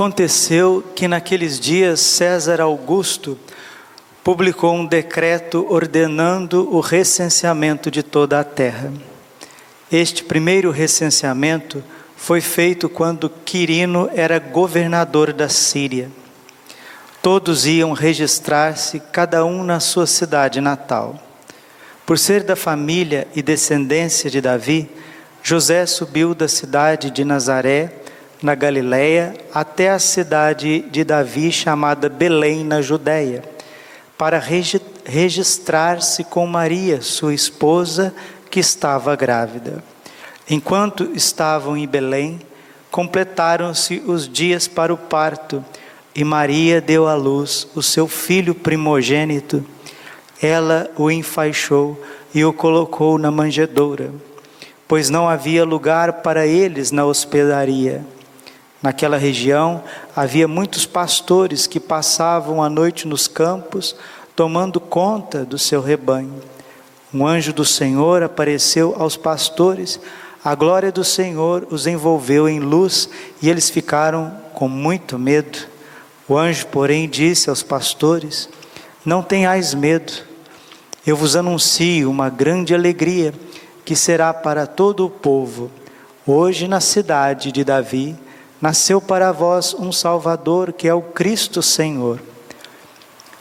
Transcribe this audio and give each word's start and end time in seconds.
Aconteceu 0.00 0.82
que 0.96 1.06
naqueles 1.06 1.60
dias 1.60 2.00
César 2.00 2.58
Augusto 2.58 3.38
publicou 4.24 4.72
um 4.72 4.86
decreto 4.86 5.66
ordenando 5.68 6.74
o 6.74 6.80
recenseamento 6.80 7.90
de 7.90 8.02
toda 8.02 8.40
a 8.40 8.42
terra. 8.42 8.90
Este 9.92 10.24
primeiro 10.24 10.70
recenseamento 10.70 11.84
foi 12.16 12.40
feito 12.40 12.88
quando 12.88 13.28
Quirino 13.28 14.08
era 14.14 14.38
governador 14.38 15.34
da 15.34 15.50
Síria. 15.50 16.10
Todos 17.20 17.66
iam 17.66 17.92
registrar-se, 17.92 19.00
cada 19.12 19.44
um 19.44 19.62
na 19.62 19.80
sua 19.80 20.06
cidade 20.06 20.62
natal. 20.62 21.22
Por 22.06 22.18
ser 22.18 22.42
da 22.42 22.56
família 22.56 23.28
e 23.36 23.42
descendência 23.42 24.30
de 24.30 24.40
Davi, 24.40 24.88
José 25.42 25.84
subiu 25.84 26.34
da 26.34 26.48
cidade 26.48 27.10
de 27.10 27.22
Nazaré 27.22 27.99
na 28.42 28.54
Galiléia 28.54 29.34
até 29.52 29.90
a 29.90 29.98
cidade 29.98 30.80
de 30.90 31.04
Davi 31.04 31.52
chamada 31.52 32.08
Belém 32.08 32.64
na 32.64 32.80
Judéia, 32.80 33.42
para 34.16 34.42
registrar-se 35.04 36.24
com 36.24 36.46
Maria, 36.46 37.00
sua 37.02 37.34
esposa, 37.34 38.14
que 38.50 38.60
estava 38.60 39.14
grávida. 39.16 39.82
Enquanto 40.48 41.10
estavam 41.14 41.76
em 41.76 41.86
Belém, 41.86 42.40
completaram-se 42.90 44.02
os 44.04 44.28
dias 44.28 44.66
para 44.66 44.92
o 44.92 44.96
parto, 44.96 45.64
e 46.14 46.24
Maria 46.24 46.80
deu 46.80 47.06
à 47.06 47.14
luz 47.14 47.68
o 47.74 47.82
seu 47.82 48.08
filho 48.08 48.54
primogênito. 48.54 49.64
Ela 50.42 50.90
o 50.96 51.10
enfaixou 51.10 52.02
e 52.34 52.44
o 52.44 52.52
colocou 52.52 53.16
na 53.16 53.30
manjedoura, 53.30 54.10
pois 54.88 55.08
não 55.08 55.28
havia 55.28 55.64
lugar 55.64 56.14
para 56.14 56.46
eles 56.46 56.90
na 56.90 57.04
hospedaria. 57.04 58.04
Naquela 58.82 59.18
região 59.18 59.84
havia 60.16 60.48
muitos 60.48 60.86
pastores 60.86 61.66
que 61.66 61.78
passavam 61.78 62.62
a 62.62 62.70
noite 62.70 63.06
nos 63.06 63.28
campos, 63.28 63.94
tomando 64.34 64.80
conta 64.80 65.44
do 65.44 65.58
seu 65.58 65.82
rebanho. 65.82 66.42
Um 67.12 67.26
anjo 67.26 67.52
do 67.52 67.64
Senhor 67.64 68.22
apareceu 68.22 68.94
aos 68.98 69.16
pastores, 69.16 70.00
a 70.42 70.54
glória 70.54 70.90
do 70.90 71.04
Senhor 71.04 71.66
os 71.70 71.86
envolveu 71.86 72.48
em 72.48 72.60
luz 72.60 73.10
e 73.42 73.50
eles 73.50 73.68
ficaram 73.68 74.34
com 74.54 74.68
muito 74.68 75.18
medo. 75.18 75.58
O 76.26 76.38
anjo, 76.38 76.66
porém, 76.68 77.06
disse 77.06 77.50
aos 77.50 77.62
pastores: 77.62 78.48
Não 79.04 79.22
tenhais 79.22 79.74
medo, 79.74 80.12
eu 81.06 81.16
vos 81.16 81.36
anuncio 81.36 82.10
uma 82.10 82.30
grande 82.30 82.74
alegria 82.74 83.34
que 83.84 83.94
será 83.94 84.32
para 84.32 84.66
todo 84.66 85.04
o 85.04 85.10
povo. 85.10 85.70
Hoje, 86.26 86.68
na 86.68 86.80
cidade 86.80 87.52
de 87.52 87.64
Davi, 87.64 88.16
nasceu 88.60 89.00
para 89.00 89.32
vós 89.32 89.74
um 89.74 89.90
Salvador, 89.90 90.72
que 90.72 90.86
é 90.86 90.94
o 90.94 91.00
Cristo 91.00 91.62
Senhor. 91.62 92.20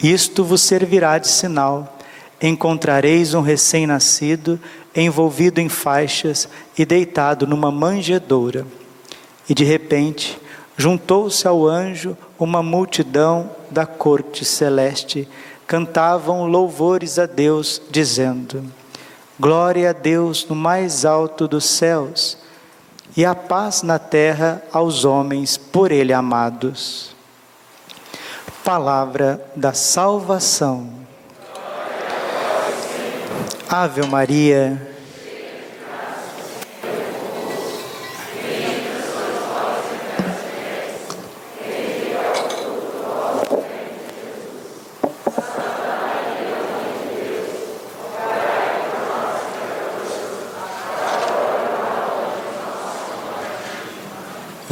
Isto 0.02 0.44
vos 0.44 0.62
servirá 0.62 1.18
de 1.18 1.28
sinal. 1.28 1.98
Encontrareis 2.42 3.34
um 3.34 3.42
recém-nascido 3.42 4.60
envolvido 4.96 5.60
em 5.60 5.68
faixas 5.68 6.48
e 6.78 6.86
deitado 6.86 7.46
numa 7.46 7.70
manjedoura. 7.70 8.66
E 9.48 9.54
de 9.54 9.64
repente, 9.64 10.40
juntou-se 10.78 11.46
ao 11.48 11.68
anjo 11.68 12.18
uma 12.40 12.64
multidão 12.64 13.52
da 13.70 13.86
corte 13.86 14.46
celeste. 14.46 15.28
Cantavam 15.68 16.48
louvores 16.48 17.20
a 17.20 17.26
Deus, 17.26 17.82
dizendo: 17.92 18.64
Glória 19.38 19.90
a 19.90 19.94
Deus 19.94 20.48
no 20.48 20.56
mais 20.56 21.04
alto 21.04 21.48
dos 21.48 21.66
céus 21.66 22.38
e 23.20 23.26
a 23.26 23.36
paz 23.36 23.84
na 23.84 24.00
terra 24.00 24.64
aos 24.72 25.04
homens 25.04 25.58
por 25.58 25.92
ele 25.92 26.14
amados. 26.14 27.14
Palavra 28.64 29.46
da 29.58 29.74
salvação. 29.74 30.90
Ave 33.68 34.08
Maria. 34.08 34.99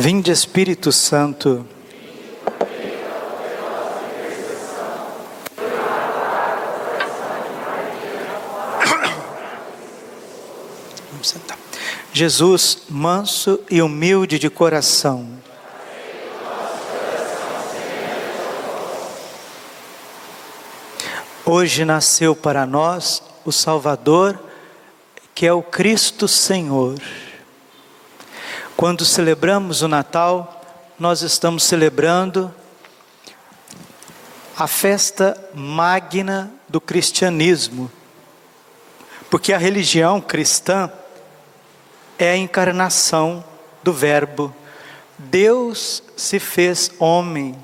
Vinde 0.09 0.31
Espírito 0.31 0.90
Santo. 0.90 1.68
Vamos 11.12 11.28
sentar. 11.28 11.57
Jesus, 12.13 12.84
manso 12.88 13.59
e 13.69 13.81
humilde 13.81 14.40
de 14.40 14.50
coração. 14.50 15.28
Hoje 21.45 21.84
nasceu 21.84 22.34
para 22.34 22.66
nós 22.66 23.22
o 23.44 23.51
Salvador, 23.51 24.39
que 25.35 25.45
é 25.45 25.51
o 25.51 25.62
Cristo 25.62 26.29
Senhor. 26.29 26.95
Quando 28.77 29.03
celebramos 29.03 29.81
o 29.81 29.88
Natal, 29.88 30.61
nós 30.99 31.23
estamos 31.23 31.63
celebrando 31.63 32.53
a 34.55 34.67
festa 34.67 35.35
magna 35.55 36.51
do 36.69 36.79
cristianismo, 36.79 37.91
porque 39.31 39.51
a 39.51 39.57
religião 39.57 40.21
cristã 40.21 40.91
é 42.19 42.33
a 42.33 42.38
encarnação 42.38 43.43
do 43.81 43.91
Verbo. 43.91 44.53
Deus 45.17 46.03
se 46.15 46.38
fez 46.38 46.91
homem. 46.99 47.57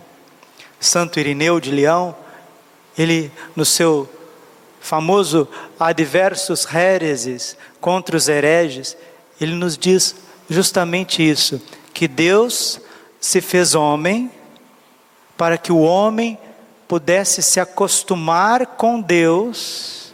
Santo 0.80 1.20
Irineu 1.20 1.60
de 1.60 1.70
Leão, 1.70 2.16
ele 2.98 3.32
no 3.56 3.66
seu 3.66 4.10
famoso 4.82 5.48
Adversos 5.80 6.66
Hereses 6.74 7.56
contra 7.80 8.18
os 8.18 8.28
hereges, 8.28 8.98
ele 9.40 9.54
nos 9.54 9.78
diz 9.78 10.16
justamente 10.50 11.28
isso: 11.28 11.62
que 11.94 12.08
Deus 12.08 12.80
se 13.20 13.42
fez 13.42 13.76
homem 13.76 14.32
para 15.38 15.58
que 15.58 15.72
o 15.72 15.80
homem 15.80 16.38
pudesse 16.88 17.42
se 17.42 17.60
acostumar 17.60 18.66
com 18.66 19.02
Deus, 19.02 20.14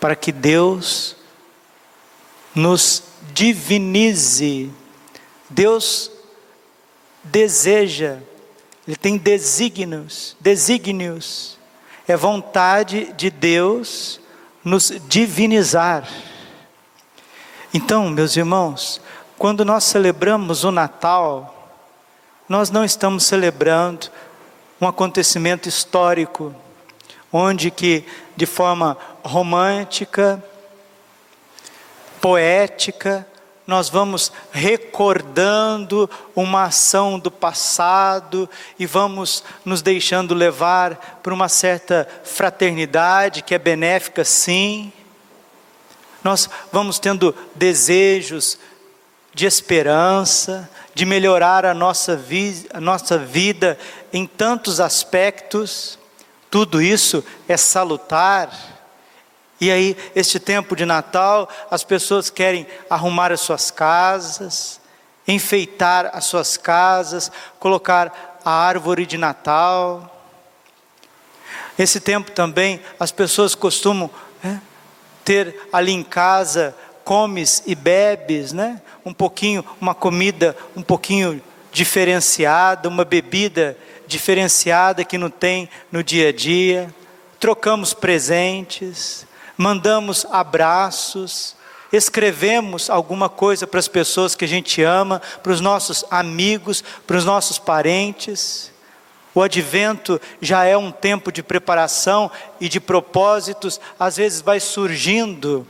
para 0.00 0.16
que 0.16 0.32
Deus 0.32 1.16
nos 2.54 3.02
divinize. 3.32 4.70
Deus 5.48 6.10
deseja, 7.22 8.18
Ele 8.86 8.96
tem 8.96 9.16
desígnios, 9.16 10.36
desígnios, 10.40 11.58
é 12.06 12.16
vontade 12.16 13.12
de 13.12 13.30
Deus 13.30 14.20
nos 14.64 14.92
divinizar. 15.08 16.08
Então, 17.72 18.10
meus 18.10 18.36
irmãos, 18.36 19.00
quando 19.40 19.64
nós 19.64 19.84
celebramos 19.84 20.64
o 20.64 20.70
Natal, 20.70 21.72
nós 22.46 22.68
não 22.70 22.84
estamos 22.84 23.24
celebrando 23.24 24.08
um 24.78 24.86
acontecimento 24.86 25.66
histórico, 25.66 26.54
onde 27.32 27.70
que 27.70 28.04
de 28.36 28.44
forma 28.44 28.98
romântica, 29.24 30.44
poética, 32.20 33.26
nós 33.66 33.88
vamos 33.88 34.30
recordando 34.52 36.10
uma 36.36 36.64
ação 36.64 37.18
do 37.18 37.30
passado 37.30 38.46
e 38.78 38.84
vamos 38.84 39.42
nos 39.64 39.80
deixando 39.80 40.34
levar 40.34 41.20
por 41.22 41.32
uma 41.32 41.48
certa 41.48 42.06
fraternidade 42.24 43.40
que 43.40 43.54
é 43.54 43.58
benéfica, 43.58 44.22
sim, 44.22 44.92
Nós 46.22 46.50
vamos 46.70 46.98
tendo 46.98 47.34
desejos 47.54 48.58
de 49.32 49.46
esperança, 49.46 50.68
de 50.94 51.06
melhorar 51.06 51.64
a 51.64 51.72
nossa, 51.72 52.16
vi 52.16 52.66
a 52.72 52.80
nossa 52.80 53.16
vida 53.18 53.78
em 54.12 54.26
tantos 54.26 54.80
aspectos. 54.80 55.98
Tudo 56.50 56.82
isso 56.82 57.24
é 57.48 57.56
salutar. 57.56 58.50
E 59.60 59.70
aí, 59.70 59.96
este 60.14 60.40
tempo 60.40 60.74
de 60.74 60.84
Natal, 60.84 61.48
as 61.70 61.84
pessoas 61.84 62.30
querem 62.30 62.66
arrumar 62.88 63.30
as 63.30 63.40
suas 63.40 63.70
casas, 63.70 64.80
enfeitar 65.28 66.10
as 66.12 66.24
suas 66.24 66.56
casas, 66.56 67.30
colocar 67.58 68.40
a 68.44 68.50
árvore 68.50 69.06
de 69.06 69.18
Natal. 69.18 70.16
Esse 71.78 72.00
tempo 72.00 72.30
também, 72.32 72.80
as 72.98 73.12
pessoas 73.12 73.54
costumam 73.54 74.10
é, 74.42 74.58
ter 75.24 75.68
ali 75.72 75.92
em 75.92 76.02
casa, 76.02 76.74
comes 77.10 77.64
e 77.66 77.74
bebes, 77.74 78.52
né? 78.52 78.80
Um 79.04 79.12
pouquinho, 79.12 79.64
uma 79.80 79.96
comida 79.96 80.56
um 80.76 80.82
pouquinho 80.82 81.42
diferenciada, 81.72 82.88
uma 82.88 83.04
bebida 83.04 83.76
diferenciada 84.06 85.04
que 85.04 85.18
não 85.18 85.28
tem 85.28 85.68
no 85.90 86.04
dia 86.04 86.28
a 86.28 86.32
dia. 86.32 86.94
Trocamos 87.40 87.92
presentes, 87.92 89.26
mandamos 89.56 90.24
abraços, 90.30 91.56
escrevemos 91.92 92.88
alguma 92.88 93.28
coisa 93.28 93.66
para 93.66 93.80
as 93.80 93.88
pessoas 93.88 94.36
que 94.36 94.44
a 94.44 94.48
gente 94.48 94.80
ama, 94.80 95.20
para 95.42 95.50
os 95.50 95.60
nossos 95.60 96.04
amigos, 96.12 96.84
para 97.08 97.16
os 97.16 97.24
nossos 97.24 97.58
parentes. 97.58 98.70
O 99.34 99.42
advento 99.42 100.20
já 100.40 100.64
é 100.64 100.76
um 100.76 100.92
tempo 100.92 101.32
de 101.32 101.42
preparação 101.42 102.30
e 102.60 102.68
de 102.68 102.78
propósitos, 102.78 103.80
às 103.98 104.16
vezes 104.16 104.40
vai 104.40 104.60
surgindo 104.60 105.66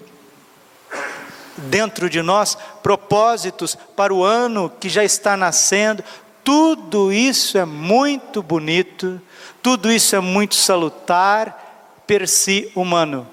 dentro 1.61 2.09
de 2.09 2.23
nós 2.23 2.57
propósitos 2.83 3.77
para 3.97 4.13
o 4.13 4.25
ano 4.25 4.71
que 4.81 4.89
já 4.89 5.05
está 5.05 5.37
nascendo. 5.37 6.03
Tudo 6.43 7.13
isso 7.13 7.59
é 7.59 7.65
muito 7.65 8.43
bonito, 8.43 9.21
tudo 9.63 9.91
isso 9.91 10.17
é 10.17 10.21
muito 10.21 10.55
salutar 10.55 12.03
per 12.07 12.27
si 12.27 12.73
humano. 12.75 13.27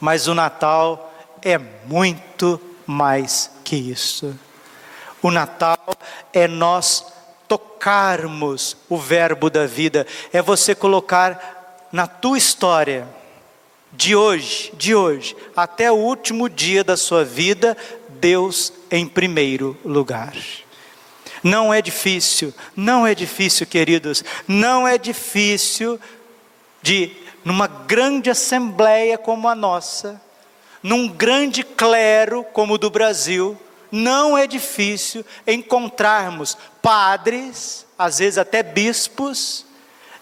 Mas 0.00 0.26
o 0.26 0.34
Natal 0.34 1.12
é 1.42 1.58
muito 1.86 2.60
mais 2.86 3.50
que 3.64 3.76
isso. 3.76 4.38
O 5.22 5.30
Natal 5.30 5.78
é 6.32 6.48
nós 6.48 7.06
tocarmos 7.46 8.76
o 8.88 8.96
verbo 8.96 9.50
da 9.50 9.66
vida, 9.66 10.06
é 10.32 10.40
você 10.40 10.74
colocar 10.74 11.88
na 11.92 12.06
tua 12.06 12.38
história, 12.38 13.08
de 13.92 14.14
hoje, 14.14 14.72
de 14.76 14.94
hoje, 14.94 15.36
até 15.56 15.90
o 15.90 15.96
último 15.96 16.48
dia 16.48 16.84
da 16.84 16.96
sua 16.96 17.24
vida, 17.24 17.76
Deus 18.08 18.72
em 18.90 19.06
primeiro 19.06 19.76
lugar. 19.84 20.34
Não 21.42 21.72
é 21.72 21.80
difícil, 21.80 22.52
não 22.76 23.06
é 23.06 23.14
difícil, 23.14 23.66
queridos, 23.66 24.22
não 24.46 24.86
é 24.86 24.98
difícil 24.98 25.98
de, 26.82 27.12
numa 27.44 27.66
grande 27.66 28.30
assembleia 28.30 29.16
como 29.16 29.48
a 29.48 29.54
nossa, 29.54 30.20
num 30.82 31.08
grande 31.08 31.62
clero 31.62 32.44
como 32.52 32.74
o 32.74 32.78
do 32.78 32.90
Brasil, 32.90 33.58
não 33.90 34.36
é 34.36 34.46
difícil 34.46 35.24
encontrarmos 35.46 36.56
padres, 36.80 37.86
às 37.98 38.18
vezes 38.18 38.38
até 38.38 38.62
bispos, 38.62 39.66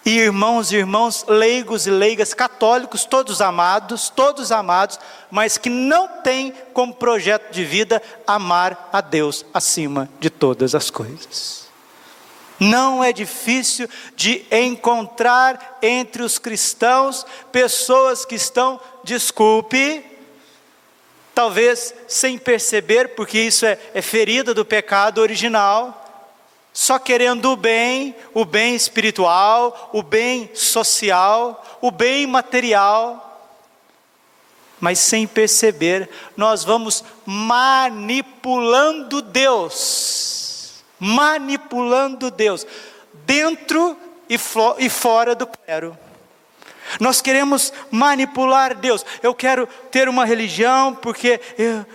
e 0.09 0.17
irmãos 0.17 0.71
e 0.71 0.77
irmãos 0.77 1.23
leigos 1.27 1.85
e 1.85 1.91
leigas 1.91 2.33
católicos, 2.33 3.05
todos 3.05 3.41
amados, 3.41 4.09
todos 4.09 4.51
amados, 4.51 4.99
mas 5.29 5.55
que 5.55 5.69
não 5.69 6.07
têm 6.23 6.51
como 6.73 6.95
projeto 6.95 7.51
de 7.51 7.63
vida 7.63 8.01
amar 8.25 8.89
a 8.91 9.01
Deus 9.01 9.45
acima 9.53 10.09
de 10.19 10.31
todas 10.31 10.73
as 10.73 10.89
coisas. 10.89 11.69
Não 12.59 13.03
é 13.03 13.13
difícil 13.13 13.87
de 14.15 14.43
encontrar 14.51 15.77
entre 15.79 16.23
os 16.23 16.39
cristãos 16.39 17.23
pessoas 17.51 18.25
que 18.25 18.33
estão, 18.33 18.81
desculpe, 19.03 20.03
talvez 21.35 21.93
sem 22.07 22.37
perceber, 22.37 23.09
porque 23.09 23.39
isso 23.39 23.63
é, 23.63 23.77
é 23.93 24.01
ferida 24.01 24.55
do 24.55 24.65
pecado 24.65 25.21
original, 25.21 25.98
só 26.73 26.99
querendo 26.99 27.51
o 27.51 27.55
bem, 27.55 28.15
o 28.33 28.45
bem 28.45 28.75
espiritual, 28.75 29.89
o 29.91 30.01
bem 30.01 30.49
social, 30.53 31.63
o 31.81 31.91
bem 31.91 32.27
material, 32.27 33.25
mas 34.79 34.99
sem 34.99 35.27
perceber, 35.27 36.09
nós 36.37 36.63
vamos 36.63 37.03
manipulando 37.25 39.21
Deus, 39.21 40.83
manipulando 40.97 42.31
Deus, 42.31 42.65
dentro 43.25 43.97
e, 44.29 44.35
e 44.77 44.89
fora 44.89 45.35
do 45.35 45.45
clero. 45.45 45.97
Nós 46.99 47.21
queremos 47.21 47.73
manipular 47.91 48.73
Deus. 48.73 49.05
Eu 49.21 49.35
quero 49.35 49.67
ter 49.91 50.07
uma 50.09 50.25
religião 50.25 50.95
porque 50.95 51.39
eu, 51.57 51.85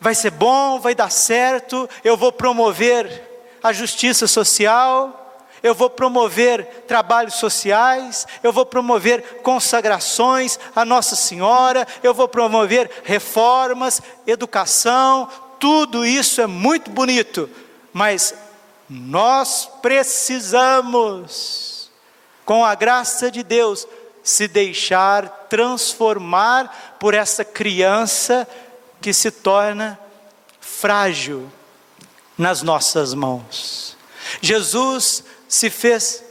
vai 0.00 0.14
ser 0.14 0.30
bom, 0.30 0.80
vai 0.80 0.94
dar 0.94 1.10
certo, 1.10 1.88
eu 2.02 2.16
vou 2.16 2.32
promover 2.32 3.31
a 3.62 3.72
justiça 3.72 4.26
social, 4.26 5.20
eu 5.62 5.74
vou 5.74 5.88
promover 5.88 6.84
trabalhos 6.88 7.34
sociais, 7.34 8.26
eu 8.42 8.52
vou 8.52 8.66
promover 8.66 9.40
consagrações 9.42 10.58
à 10.74 10.84
Nossa 10.84 11.14
Senhora, 11.14 11.86
eu 12.02 12.12
vou 12.12 12.26
promover 12.26 12.90
reformas, 13.04 14.02
educação, 14.26 15.28
tudo 15.60 16.04
isso 16.04 16.40
é 16.40 16.46
muito 16.46 16.90
bonito, 16.90 17.48
mas 17.92 18.34
nós 18.90 19.70
precisamos, 19.80 21.88
com 22.44 22.64
a 22.64 22.74
graça 22.74 23.30
de 23.30 23.44
Deus, 23.44 23.86
se 24.24 24.48
deixar 24.48 25.46
transformar 25.48 26.96
por 26.98 27.14
essa 27.14 27.44
criança 27.44 28.48
que 29.00 29.12
se 29.12 29.30
torna 29.30 29.98
frágil 30.60 31.50
nas 32.42 32.60
nossas 32.60 33.14
mãos. 33.14 33.96
Jesus 34.40 35.24
se 35.48 35.70
fez 35.70 36.22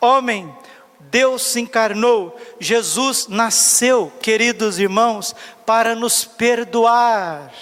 homem, 0.00 0.52
Deus 0.98 1.42
se 1.42 1.60
encarnou, 1.60 2.36
Jesus 2.58 3.28
nasceu, 3.28 4.12
queridos 4.20 4.78
irmãos, 4.78 5.34
para 5.64 5.94
nos 5.94 6.24
perdoar. 6.24 7.52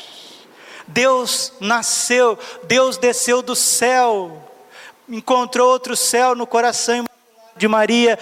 Deus 0.88 1.52
nasceu, 1.60 2.38
Deus 2.64 2.96
desceu 2.96 3.42
do 3.42 3.54
céu, 3.54 4.42
encontrou 5.08 5.70
outro 5.70 5.94
céu 5.94 6.34
no 6.34 6.46
coração 6.46 7.04
de 7.56 7.68
Maria, 7.68 8.18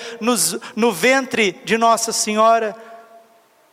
no 0.74 0.92
ventre 0.92 1.52
de 1.64 1.78
Nossa 1.78 2.12
Senhora, 2.12 2.76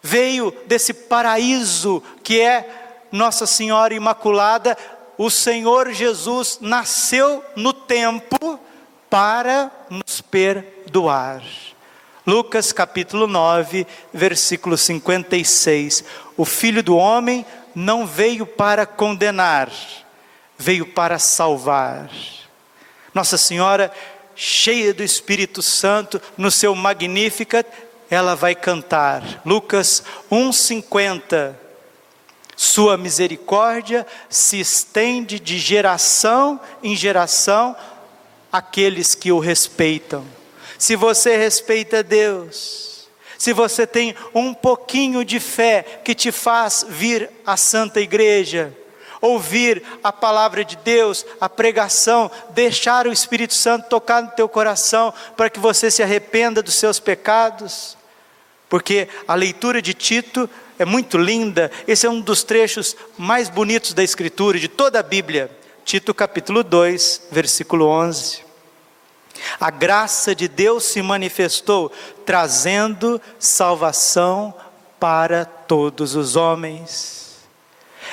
veio 0.02 0.52
desse 0.66 0.94
paraíso 0.94 2.02
que 2.24 2.40
é 2.40 3.08
Nossa 3.12 3.46
Senhora 3.46 3.94
Imaculada, 3.94 4.78
o 5.20 5.30
Senhor 5.30 5.92
Jesus 5.92 6.60
nasceu 6.62 7.44
no 7.54 7.74
tempo 7.74 8.58
para 9.10 9.70
nos 9.90 10.22
perdoar. 10.22 11.44
Lucas 12.26 12.72
capítulo 12.72 13.28
9, 13.28 13.86
versículo 14.14 14.78
56. 14.78 16.06
O 16.38 16.46
filho 16.46 16.82
do 16.82 16.96
homem 16.96 17.46
não 17.76 18.08
veio 18.08 18.46
para 18.46 18.86
condenar, 18.86 19.70
veio 20.58 20.86
para 20.86 21.20
salvar. 21.20 22.10
Nossa 23.14 23.38
Senhora 23.38 23.92
cheia 24.34 24.94
do 24.94 25.04
Espírito 25.04 25.62
Santo, 25.62 26.22
no 26.38 26.50
seu 26.50 26.74
Magnificat, 26.74 27.68
ela 28.10 28.38
vai 28.38 28.56
cantar. 28.56 29.42
Lucas 29.46 30.02
1:50. 30.32 31.69
Sua 32.62 32.98
misericórdia 32.98 34.06
se 34.28 34.60
estende 34.60 35.40
de 35.40 35.58
geração 35.58 36.60
em 36.84 36.94
geração 36.94 37.74
àqueles 38.52 39.16
que 39.16 39.32
o 39.32 39.40
respeitam. 39.40 40.26
Se 40.78 40.94
você 40.98 41.38
respeita 41.38 42.04
Deus, 42.04 43.08
se 43.38 43.54
você 43.54 43.88
tem 43.88 44.14
um 44.36 44.54
pouquinho 44.54 45.24
de 45.24 45.40
fé 45.40 46.02
que 46.04 46.14
te 46.14 46.34
faz 46.34 46.86
vir 46.90 47.30
à 47.46 47.56
Santa 47.56 48.02
Igreja, 48.02 48.76
ouvir 49.22 49.82
a 50.04 50.12
palavra 50.12 50.66
de 50.66 50.76
Deus, 50.76 51.26
a 51.40 51.48
pregação, 51.48 52.30
deixar 52.50 53.08
o 53.08 53.14
Espírito 53.14 53.54
Santo 53.54 53.88
tocar 53.88 54.22
no 54.22 54.32
teu 54.32 54.50
coração 54.50 55.14
para 55.38 55.50
que 55.50 55.62
você 55.62 55.90
se 55.90 56.04
arrependa 56.04 56.62
dos 56.62 56.76
seus 56.76 57.00
pecados. 57.00 57.98
Porque 58.68 59.08
a 59.26 59.34
leitura 59.34 59.82
de 59.82 59.94
Tito 59.94 60.50
é 60.80 60.86
muito 60.86 61.18
linda, 61.18 61.70
esse 61.86 62.08
é 62.08 62.10
um 62.10 62.22
dos 62.22 62.42
trechos 62.42 62.96
mais 63.18 63.50
bonitos 63.50 63.94
da 63.94 64.02
Escritura, 64.02 64.58
de 64.58 64.70
toda 64.70 64.98
a 65.00 65.04
Bíblia. 65.04 65.52
Tito 65.84 66.14
capítulo 66.14 66.64
2, 66.64 67.28
versículo 67.30 67.86
11. 67.88 68.46
A 69.60 69.70
graça 69.70 70.34
de 70.34 70.48
Deus 70.48 70.86
se 70.86 71.02
manifestou, 71.02 71.92
trazendo 72.26 73.22
salvação 73.38 74.54
para 74.98 75.44
todos 75.44 76.16
os 76.16 76.38
homens. 76.38 77.40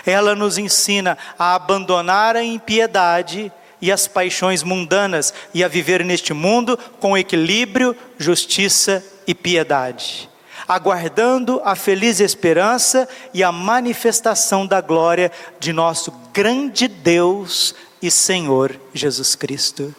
Ela 0.04 0.34
nos 0.34 0.58
ensina 0.58 1.16
a 1.38 1.54
abandonar 1.54 2.34
a 2.34 2.42
impiedade 2.42 3.52
e 3.80 3.92
as 3.92 4.08
paixões 4.08 4.64
mundanas 4.64 5.32
e 5.54 5.62
a 5.62 5.68
viver 5.68 6.04
neste 6.04 6.32
mundo 6.32 6.76
com 6.98 7.16
equilíbrio, 7.16 7.96
justiça 8.18 9.04
e 9.24 9.34
piedade, 9.34 10.28
aguardando 10.68 11.60
a 11.64 11.76
feliz 11.76 12.20
esperança 12.20 13.08
e 13.32 13.42
a 13.42 13.52
manifestação 13.52 14.66
da 14.66 14.80
glória 14.80 15.30
de 15.60 15.72
nosso 15.72 16.10
grande 16.32 16.88
Deus 16.88 17.74
e 18.02 18.10
Senhor 18.10 18.78
Jesus 18.92 19.34
Cristo. 19.34 19.94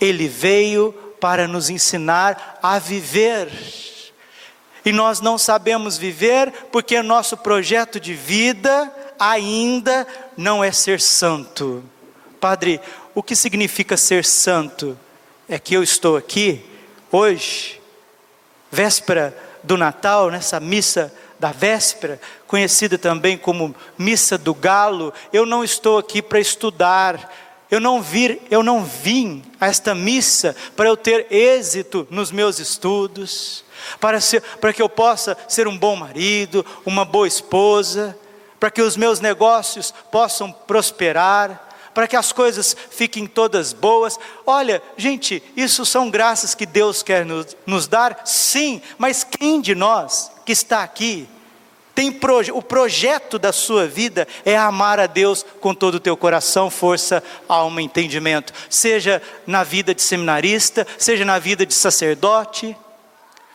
Ele 0.00 0.28
veio 0.28 0.92
para 1.20 1.46
nos 1.46 1.70
ensinar 1.70 2.58
a 2.62 2.78
viver. 2.78 3.48
E 4.84 4.92
nós 4.92 5.20
não 5.20 5.36
sabemos 5.36 5.98
viver 5.98 6.52
porque 6.70 7.02
nosso 7.02 7.36
projeto 7.36 7.98
de 7.98 8.14
vida 8.14 8.92
ainda 9.18 10.06
não 10.36 10.62
é 10.62 10.70
ser 10.70 11.00
santo. 11.00 11.82
Padre, 12.40 12.80
o 13.14 13.22
que 13.22 13.34
significa 13.34 13.96
ser 13.96 14.24
santo? 14.24 14.96
É 15.48 15.58
que 15.58 15.74
eu 15.74 15.82
estou 15.82 16.16
aqui 16.16 16.64
hoje, 17.10 17.80
véspera 18.70 19.45
do 19.66 19.76
Natal, 19.76 20.30
nessa 20.30 20.60
missa 20.60 21.12
da 21.38 21.52
véspera, 21.52 22.20
conhecida 22.46 22.96
também 22.96 23.36
como 23.36 23.74
missa 23.98 24.38
do 24.38 24.54
galo, 24.54 25.12
eu 25.32 25.44
não 25.44 25.62
estou 25.62 25.98
aqui 25.98 26.22
para 26.22 26.40
estudar, 26.40 27.30
eu 27.70 27.80
não 27.80 28.00
vir, 28.00 28.40
eu 28.50 28.62
não 28.62 28.84
vim 28.84 29.42
a 29.60 29.66
esta 29.66 29.94
missa 29.94 30.54
para 30.74 30.88
eu 30.88 30.96
ter 30.96 31.26
êxito 31.30 32.06
nos 32.10 32.30
meus 32.30 32.58
estudos, 32.58 33.64
para, 34.00 34.20
ser, 34.20 34.40
para 34.40 34.72
que 34.72 34.80
eu 34.80 34.88
possa 34.88 35.36
ser 35.48 35.66
um 35.66 35.76
bom 35.76 35.96
marido, 35.96 36.64
uma 36.84 37.04
boa 37.04 37.26
esposa, 37.26 38.16
para 38.58 38.70
que 38.70 38.80
os 38.80 38.96
meus 38.96 39.20
negócios 39.20 39.92
possam 40.10 40.50
prosperar, 40.50 41.65
para 41.96 42.06
que 42.06 42.14
as 42.14 42.30
coisas 42.30 42.76
fiquem 42.90 43.26
todas 43.26 43.72
boas. 43.72 44.20
Olha, 44.46 44.82
gente, 44.98 45.42
isso 45.56 45.86
são 45.86 46.10
graças 46.10 46.54
que 46.54 46.66
Deus 46.66 47.02
quer 47.02 47.24
nos, 47.24 47.56
nos 47.64 47.88
dar, 47.88 48.20
sim, 48.26 48.82
mas 48.98 49.24
quem 49.24 49.62
de 49.62 49.74
nós 49.74 50.30
que 50.44 50.52
está 50.52 50.82
aqui 50.82 51.26
tem 51.94 52.12
proje 52.12 52.52
o 52.52 52.60
projeto 52.60 53.38
da 53.38 53.50
sua 53.50 53.86
vida 53.86 54.28
é 54.44 54.54
amar 54.54 55.00
a 55.00 55.06
Deus 55.06 55.42
com 55.58 55.74
todo 55.74 55.94
o 55.94 56.00
teu 56.00 56.14
coração, 56.18 56.68
força, 56.68 57.24
alma, 57.48 57.80
entendimento, 57.80 58.52
seja 58.68 59.22
na 59.46 59.64
vida 59.64 59.94
de 59.94 60.02
seminarista, 60.02 60.86
seja 60.98 61.24
na 61.24 61.38
vida 61.38 61.64
de 61.64 61.72
sacerdote, 61.72 62.76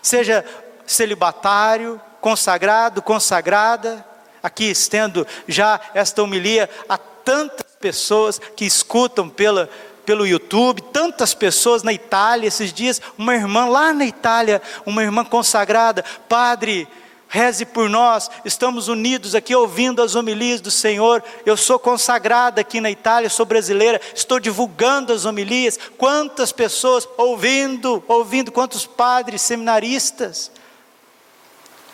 seja 0.02 0.44
celibatário, 0.88 2.02
consagrado, 2.20 3.04
consagrada. 3.04 4.04
Aqui 4.42 4.72
estendo 4.72 5.28
já 5.48 5.80
esta 5.94 6.24
homilia 6.24 6.68
a 6.90 6.98
tantas 6.98 7.61
pessoas 7.82 8.40
que 8.56 8.64
escutam 8.64 9.28
pela 9.28 9.70
pelo 10.06 10.26
YouTube, 10.26 10.82
tantas 10.92 11.34
pessoas 11.34 11.84
na 11.84 11.94
Itália 11.94 12.48
esses 12.48 12.74
dias, 12.74 13.02
uma 13.18 13.36
irmã 13.36 13.66
lá 13.66 13.94
na 13.94 14.04
Itália, 14.04 14.62
uma 14.86 15.04
irmã 15.04 15.24
consagrada, 15.24 16.04
padre, 16.28 16.88
reze 17.32 17.66
por 17.66 17.90
nós, 17.90 18.30
estamos 18.44 18.90
unidos 18.90 19.36
aqui 19.36 19.56
ouvindo 19.56 20.02
as 20.02 20.16
homilias 20.16 20.60
do 20.60 20.70
Senhor. 20.70 21.24
Eu 21.46 21.56
sou 21.56 21.80
consagrada 21.80 22.60
aqui 22.60 22.82
na 22.82 22.92
Itália, 22.92 23.30
sou 23.30 23.46
brasileira, 23.46 24.02
estou 24.14 24.38
divulgando 24.38 25.14
as 25.14 25.24
homilias. 25.24 25.80
Quantas 25.98 26.52
pessoas 26.52 27.08
ouvindo, 27.18 28.04
ouvindo, 28.06 28.52
quantos 28.52 28.86
padres, 28.86 29.42
seminaristas, 29.42 30.52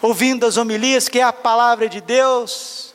ouvindo 0.02 0.44
as 0.48 0.58
homilias, 0.58 1.08
que 1.08 1.20
é 1.20 1.24
a 1.24 1.32
palavra 1.32 1.88
de 1.88 2.02
Deus, 2.02 2.87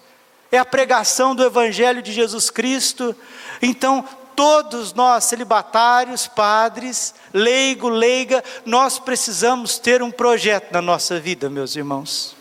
é 0.53 0.59
a 0.59 0.65
pregação 0.67 1.35
do 1.35 1.43
Evangelho 1.43 2.03
de 2.03 2.13
Jesus 2.13 2.51
Cristo. 2.51 3.17
Então, 3.63 4.07
todos 4.37 4.93
nós, 4.93 5.25
celibatários, 5.25 6.27
padres, 6.27 7.15
leigo, 7.33 7.89
leiga, 7.89 8.45
nós 8.67 8.99
precisamos 8.99 9.79
ter 9.79 10.03
um 10.03 10.11
projeto 10.11 10.71
na 10.71 10.83
nossa 10.83 11.19
vida, 11.19 11.49
meus 11.49 11.75
irmãos, 11.75 12.37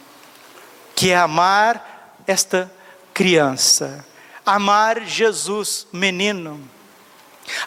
que 0.93 1.11
é 1.11 1.15
amar 1.15 2.13
esta 2.27 2.69
criança, 3.13 4.05
amar 4.45 5.01
Jesus, 5.05 5.87
menino. 5.93 6.59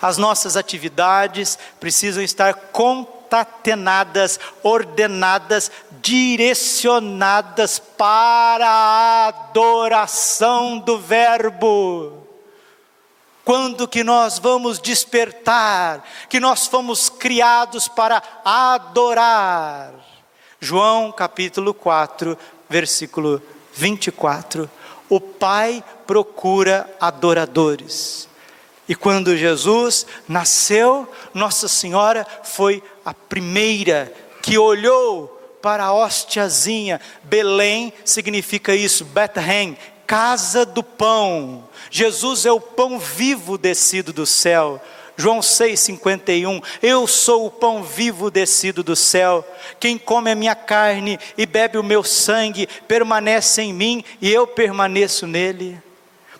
As 0.01 0.19
nossas 0.19 0.57
atividades 0.57 1.59
precisam 1.81 2.23
estar 2.23 2.55
concatenadas, 2.55 4.39
ordenadas, 4.63 5.71
direcionadas 6.05 7.79
para 7.79 8.69
a 8.69 9.29
adoração 9.29 10.79
do 10.79 10.99
Verbo. 10.99 12.29
Quando 13.43 13.89
que 13.89 14.05
nós 14.05 14.39
vamos 14.39 14.79
despertar, 14.79 16.05
que 16.29 16.39
nós 16.39 16.67
fomos 16.67 17.09
criados 17.09 17.89
para 17.89 18.23
adorar. 18.45 19.95
João 20.61 21.11
capítulo 21.11 21.73
4, 21.73 22.37
versículo 22.69 23.43
24. 23.73 24.71
O 25.09 25.19
Pai 25.19 25.83
procura 26.07 26.89
adoradores. 27.01 28.29
E 28.87 28.95
quando 28.95 29.37
Jesus 29.39 30.07
nasceu, 30.29 31.11
Nossa 31.33 31.67
Senhora 31.67 32.27
foi 32.43 32.83
a 33.03 33.15
primeira 33.15 34.13
que 34.43 34.59
olhou 34.59 35.34
para 35.65 35.85
a 35.85 35.95
hostiazinha. 35.95 37.01
Belém 37.23 37.91
significa 38.05 38.75
isso, 38.77 39.03
Bethlehem, 39.03 39.79
casa 40.07 40.67
do 40.67 40.83
pão. 40.83 41.67
Jesus 41.91 42.45
é 42.45 42.53
o 42.53 42.61
pão 42.61 42.99
vivo 42.99 43.57
descido 43.57 44.13
do 44.13 44.27
céu. 44.27 44.79
João 45.17 45.41
6,51: 45.41 46.63
Eu 46.83 47.07
sou 47.07 47.47
o 47.47 47.51
pão 47.51 47.83
vivo 47.83 48.31
descido 48.31 48.83
do 48.83 48.95
céu. 48.95 49.43
Quem 49.81 49.97
come 49.97 50.31
a 50.31 50.35
minha 50.35 50.55
carne 50.55 51.19
e 51.39 51.47
bebe 51.47 51.79
o 51.79 51.83
meu 51.83 52.05
sangue 52.05 52.69
permanece 52.87 53.63
em 53.63 53.73
mim 53.73 54.05
e 54.21 54.31
eu 54.31 54.47
permaneço 54.47 55.27
nele. 55.27 55.81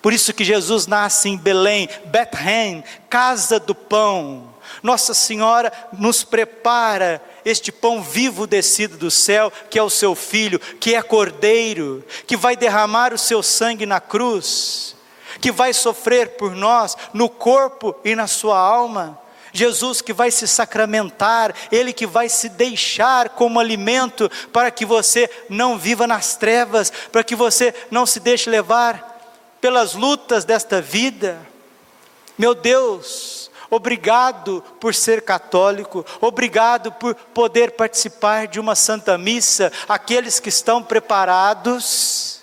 Por 0.03 0.13
isso 0.13 0.35
que 0.35 0.45
Jesus 0.45 0.87
nasce 0.87 1.31
em 1.31 1.39
Belém, 1.39 1.89
Bethlehem, 2.05 2.85
casa 3.09 3.59
do 3.59 3.75
pão. 3.75 4.54
Nossa 4.83 5.15
Senhora 5.15 5.73
nos 5.93 6.25
prepara 6.25 7.23
este 7.45 7.71
pão 7.71 8.03
vivo 8.03 8.47
descido 8.47 8.97
do 8.97 9.11
céu, 9.11 9.53
que 9.71 9.79
é 9.79 9.83
o 9.83 9.91
seu 9.91 10.15
filho, 10.15 10.59
que 10.59 10.95
é 10.95 11.03
cordeiro, 11.03 12.05
que 12.27 12.37
vai 12.37 12.57
derramar 12.57 13.13
o 13.13 13.19
seu 13.19 13.43
sangue 13.43 13.87
na 13.87 14.01
cruz, 14.01 14.97
que 15.41 15.53
vai 15.53 15.73
sofrer 15.73 16.31
por 16.31 16.53
nós 16.55 16.97
no 17.13 17.29
corpo 17.29 17.95
e 18.05 18.15
na 18.15 18.27
sua 18.27 18.59
alma. 18.59 19.21
Jesus 19.53 20.01
que 20.01 20.13
vai 20.13 20.33
se 20.33 20.49
sacramentar, 20.49 21.55
Ele 21.71 21.93
que 21.93 22.07
vai 22.07 22.29
se 22.29 22.49
deixar 22.49 23.29
como 23.31 23.61
alimento 23.61 24.29
para 24.53 24.71
que 24.71 24.85
você 24.85 25.31
não 25.49 25.79
viva 25.79 26.09
nas 26.09 26.37
trevas, 26.37 26.93
para 27.13 27.23
que 27.23 27.37
você 27.37 27.73
não 27.89 28.05
se 28.05 28.19
deixe 28.19 28.51
levar 28.51 29.13
pelas 29.61 29.95
lutas 29.95 30.45
desta 30.45 30.83
vida. 30.83 31.41
Meu 32.37 32.53
Deus, 32.53 33.44
Obrigado 33.75 34.63
por 34.79 34.95
ser 34.95 35.23
católico, 35.23 36.07
obrigado 36.21 36.93
por 36.93 37.13
poder 37.15 37.73
participar 37.73 38.47
de 38.47 38.61
uma 38.61 38.77
santa 38.77 39.19
missa. 39.19 39.73
Aqueles 39.89 40.39
que 40.39 40.49
estão 40.49 40.81
preparados, 40.81 42.41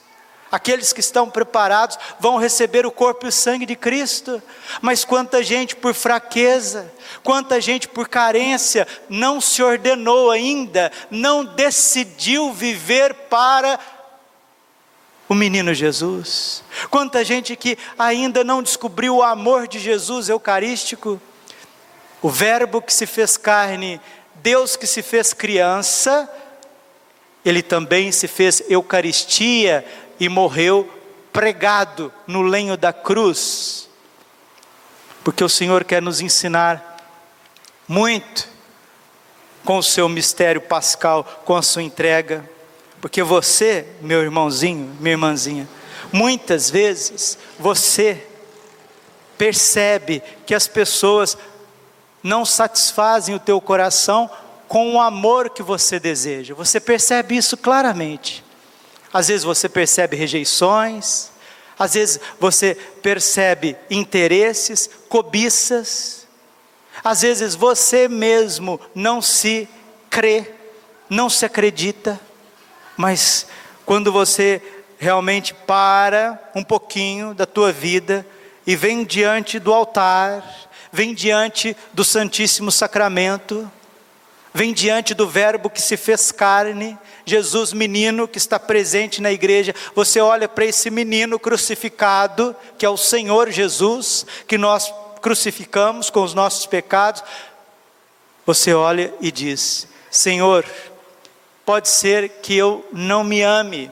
aqueles 0.52 0.92
que 0.92 1.00
estão 1.00 1.30
preparados 1.30 1.98
vão 2.20 2.36
receber 2.36 2.86
o 2.86 2.92
corpo 2.92 3.26
e 3.26 3.30
o 3.30 3.32
sangue 3.32 3.66
de 3.66 3.78
Cristo. 3.78 4.44
Mas 4.82 5.06
quanta 5.06 5.42
gente 5.42 5.74
por 5.74 5.94
fraqueza, 5.94 6.92
quanta 7.24 7.62
gente 7.62 7.88
por 7.88 8.10
carência 8.10 8.86
não 9.08 9.40
se 9.40 9.64
ordenou 9.64 10.32
ainda, 10.32 10.92
não 11.10 11.46
decidiu 11.46 12.52
viver 12.52 13.14
para 13.30 13.80
o 15.32 15.34
menino 15.34 15.74
Jesus. 15.74 16.62
Quanta 16.90 17.24
gente 17.24 17.56
que 17.56 17.78
ainda 17.98 18.44
não 18.44 18.62
descobriu 18.62 19.16
o 19.16 19.24
amor 19.24 19.66
de 19.66 19.80
Jesus 19.80 20.28
eucarístico, 20.28 21.22
o 22.22 22.30
Verbo 22.30 22.82
que 22.82 22.94
se 22.94 23.06
fez 23.06 23.38
carne, 23.38 24.02
Deus 24.36 24.76
que 24.76 24.86
se 24.86 25.02
fez 25.02 25.32
criança, 25.32 26.30
ele 27.46 27.64
também 27.64 28.12
se 28.12 28.28
fez 28.28 28.62
Eucaristia 28.68 29.86
e 30.20 30.28
morreu 30.28 30.92
pregado 31.32 32.12
no 32.28 32.42
lenho 32.42 32.76
da 32.76 32.92
cruz, 32.92 33.88
porque 35.24 35.46
o 35.46 35.50
Senhor 35.50 35.86
quer 35.86 36.02
nos 36.02 36.20
ensinar 36.20 36.98
muito 37.88 38.50
com 39.64 39.78
o 39.78 39.84
seu 39.84 40.10
mistério 40.10 40.60
pascal, 40.60 41.24
com 41.46 41.56
a 41.56 41.62
sua 41.62 41.84
entrega. 41.84 42.51
Porque 43.02 43.24
você, 43.24 43.88
meu 44.00 44.22
irmãozinho, 44.22 44.96
minha 45.00 45.14
irmãzinha, 45.14 45.68
muitas 46.14 46.70
vezes 46.70 47.38
você 47.58 48.28
percebe 49.38 50.22
que 50.46 50.54
as 50.54 50.68
pessoas 50.68 51.36
não 52.22 52.46
satisfazem 52.46 53.34
o 53.34 53.40
teu 53.40 53.60
coração 53.60 54.30
com 54.68 54.94
o 54.94 55.02
amor 55.02 55.50
que 55.50 55.64
você 55.64 56.00
deseja. 56.00 56.54
Você 56.54 56.80
percebe 56.80 57.36
isso 57.36 57.58
claramente. 57.58 58.44
Às 59.12 59.30
vezes 59.30 59.44
você 59.44 59.68
percebe 59.68 60.16
rejeições, 60.16 61.32
às 61.78 61.96
vezes 61.96 62.20
você 62.40 62.76
percebe 63.02 63.76
interesses, 63.90 64.88
cobiças, 65.10 66.28
às 67.04 67.24
vezes 67.24 67.56
você 67.56 68.08
mesmo 68.08 68.80
não 68.94 69.22
se 69.24 69.68
crê, 70.08 70.54
não 71.10 71.30
se 71.30 71.46
acredita, 71.46 72.20
mas 72.98 73.48
quando 73.86 74.12
você 74.12 74.62
realmente 74.98 75.54
para 75.54 76.40
um 76.54 76.64
pouquinho 76.64 77.34
da 77.34 77.46
tua 77.46 77.72
vida 77.72 78.26
e 78.68 78.76
vem 78.76 79.04
diante 79.04 79.58
do 79.58 79.74
altar, 79.74 80.44
vem 80.92 81.14
diante 81.14 81.76
do 81.92 82.04
Santíssimo 82.04 82.72
Sacramento, 82.72 83.70
vem 84.54 84.74
diante 84.74 85.14
do 85.14 85.28
Verbo 85.28 85.70
que 85.70 85.82
se 85.82 85.98
fez 85.98 86.32
carne, 86.32 86.98
Jesus 87.26 87.74
menino 87.74 88.28
que 88.28 88.38
está 88.38 88.60
presente 88.60 89.22
na 89.22 89.32
igreja, 89.32 89.74
você 89.96 90.20
olha 90.20 90.48
para 90.48 90.66
esse 90.66 90.90
menino 90.90 91.40
crucificado, 91.40 92.56
que 92.78 92.86
é 92.86 92.90
o 92.90 92.98
Senhor 92.98 93.50
Jesus, 93.50 94.26
que 94.48 94.58
nós 94.58 94.94
crucificamos 95.22 96.10
com 96.10 96.24
os 96.24 96.34
nossos 96.34 96.66
pecados, 96.66 97.24
você 98.46 98.74
olha 98.74 99.14
e 99.22 99.32
diz: 99.32 99.88
Senhor, 100.10 100.66
pode 101.72 101.88
ser 101.88 102.28
que 102.42 102.54
eu 102.54 102.86
não 102.92 103.24
me 103.24 103.42
ame, 103.42 103.90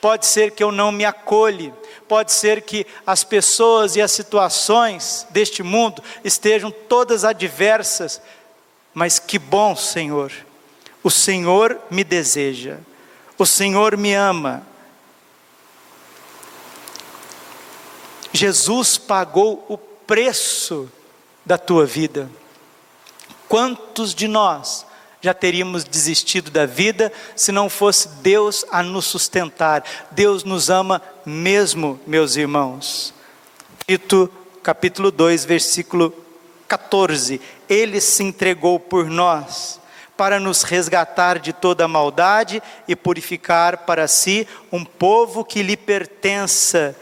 pode 0.00 0.24
ser 0.24 0.52
que 0.52 0.64
eu 0.64 0.72
não 0.72 0.90
me 0.90 1.04
acolhe, 1.04 1.70
pode 2.08 2.32
ser 2.32 2.62
que 2.62 2.86
as 3.06 3.22
pessoas 3.22 3.96
e 3.96 4.00
as 4.00 4.12
situações 4.12 5.26
deste 5.28 5.62
mundo 5.62 6.02
estejam 6.24 6.70
todas 6.70 7.22
adversas, 7.22 8.18
mas 8.94 9.18
que 9.18 9.38
bom, 9.38 9.76
Senhor, 9.76 10.32
o 11.02 11.10
Senhor 11.10 11.78
me 11.90 12.02
deseja, 12.02 12.78
o 13.36 13.44
Senhor 13.44 13.94
me 13.98 14.14
ama. 14.14 14.66
Jesus 18.32 18.96
pagou 18.96 19.66
o 19.68 19.76
preço 19.76 20.90
da 21.44 21.58
tua 21.58 21.84
vida. 21.84 22.30
Quantos 23.50 24.14
de 24.14 24.26
nós 24.26 24.86
já 25.22 25.32
teríamos 25.32 25.84
desistido 25.84 26.50
da 26.50 26.66
vida 26.66 27.12
se 27.36 27.52
não 27.52 27.70
fosse 27.70 28.08
Deus 28.20 28.66
a 28.72 28.82
nos 28.82 29.04
sustentar? 29.04 29.84
Deus 30.10 30.42
nos 30.42 30.68
ama 30.68 31.00
mesmo, 31.24 31.98
meus 32.04 32.34
irmãos. 32.34 33.14
Tito, 33.86 34.28
capítulo 34.64 35.12
2, 35.12 35.44
versículo 35.44 36.12
14. 36.66 37.40
Ele 37.68 38.00
se 38.00 38.24
entregou 38.24 38.80
por 38.80 39.06
nós 39.06 39.80
para 40.16 40.40
nos 40.40 40.64
resgatar 40.64 41.38
de 41.38 41.52
toda 41.52 41.86
maldade 41.86 42.60
e 42.88 42.96
purificar 42.96 43.78
para 43.78 44.08
si 44.08 44.46
um 44.72 44.84
povo 44.84 45.44
que 45.44 45.62
lhe 45.62 45.76
pertença 45.76 46.96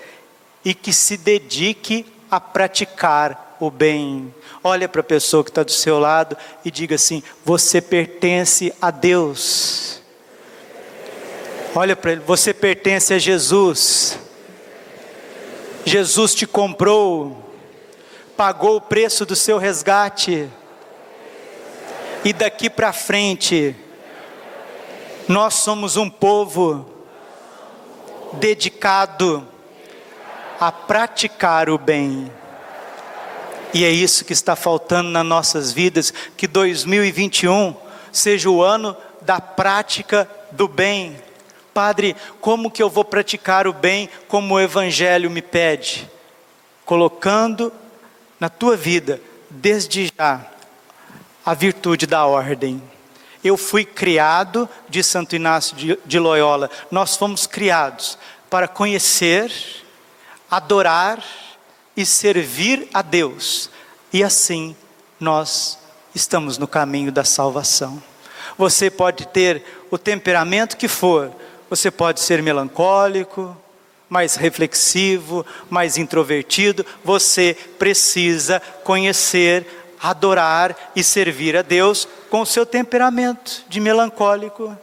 e 0.62 0.74
que 0.74 0.92
se 0.92 1.16
dedique 1.16 2.04
a 2.30 2.38
praticar 2.38 3.49
o 3.60 3.70
bem. 3.70 4.34
Olha 4.64 4.88
para 4.88 5.02
a 5.02 5.04
pessoa 5.04 5.44
que 5.44 5.50
está 5.50 5.62
do 5.62 5.70
seu 5.70 5.98
lado 5.98 6.36
e 6.64 6.70
diga 6.70 6.94
assim: 6.94 7.22
Você 7.44 7.80
pertence 7.80 8.74
a 8.80 8.90
Deus. 8.90 10.02
Olha 11.74 11.94
para 11.94 12.12
ele: 12.12 12.22
Você 12.22 12.52
pertence 12.52 13.14
a 13.14 13.18
Jesus. 13.18 14.18
Jesus 15.84 16.34
te 16.34 16.46
comprou, 16.46 17.54
pagou 18.36 18.76
o 18.76 18.80
preço 18.80 19.24
do 19.24 19.36
seu 19.36 19.58
resgate. 19.58 20.48
E 22.24 22.32
daqui 22.32 22.68
para 22.68 22.92
frente, 22.92 23.74
nós 25.26 25.54
somos 25.54 25.96
um 25.96 26.10
povo 26.10 26.86
dedicado 28.34 29.46
a 30.60 30.70
praticar 30.70 31.70
o 31.70 31.78
bem. 31.78 32.30
E 33.72 33.84
é 33.84 33.90
isso 33.90 34.24
que 34.24 34.32
está 34.32 34.56
faltando 34.56 35.10
nas 35.10 35.24
nossas 35.24 35.72
vidas, 35.72 36.12
que 36.36 36.46
2021 36.48 37.74
seja 38.12 38.50
o 38.50 38.62
ano 38.62 38.96
da 39.22 39.40
prática 39.40 40.28
do 40.50 40.66
bem. 40.66 41.16
Padre, 41.72 42.16
como 42.40 42.70
que 42.70 42.82
eu 42.82 42.90
vou 42.90 43.04
praticar 43.04 43.68
o 43.68 43.72
bem 43.72 44.08
como 44.26 44.54
o 44.54 44.60
Evangelho 44.60 45.30
me 45.30 45.40
pede? 45.40 46.10
Colocando 46.84 47.72
na 48.40 48.48
tua 48.48 48.76
vida, 48.76 49.20
desde 49.48 50.12
já, 50.16 50.44
a 51.46 51.54
virtude 51.54 52.06
da 52.06 52.26
ordem. 52.26 52.82
Eu 53.42 53.56
fui 53.56 53.84
criado, 53.84 54.68
de 54.88 55.02
Santo 55.02 55.36
Inácio 55.36 55.98
de 56.04 56.18
Loyola, 56.18 56.68
nós 56.90 57.16
fomos 57.16 57.46
criados 57.46 58.18
para 58.50 58.66
conhecer, 58.66 59.52
adorar 60.50 61.22
e 62.00 62.06
servir 62.06 62.88
a 62.94 63.02
Deus, 63.02 63.70
e 64.10 64.24
assim 64.24 64.74
nós 65.18 65.78
estamos 66.14 66.56
no 66.56 66.66
caminho 66.66 67.12
da 67.12 67.24
salvação. 67.24 68.02
Você 68.56 68.90
pode 68.90 69.26
ter 69.28 69.62
o 69.90 69.98
temperamento 69.98 70.78
que 70.78 70.88
for, 70.88 71.30
você 71.68 71.90
pode 71.90 72.20
ser 72.20 72.42
melancólico, 72.42 73.54
mais 74.08 74.34
reflexivo, 74.34 75.44
mais 75.68 75.98
introvertido, 75.98 76.86
você 77.04 77.54
precisa 77.78 78.60
conhecer 78.82 79.66
adorar 80.02 80.92
e 80.96 81.04
servir 81.04 81.54
a 81.54 81.60
Deus 81.60 82.08
com 82.30 82.40
o 82.40 82.46
seu 82.46 82.64
temperamento 82.64 83.62
de 83.68 83.78
melancólico. 83.78 84.74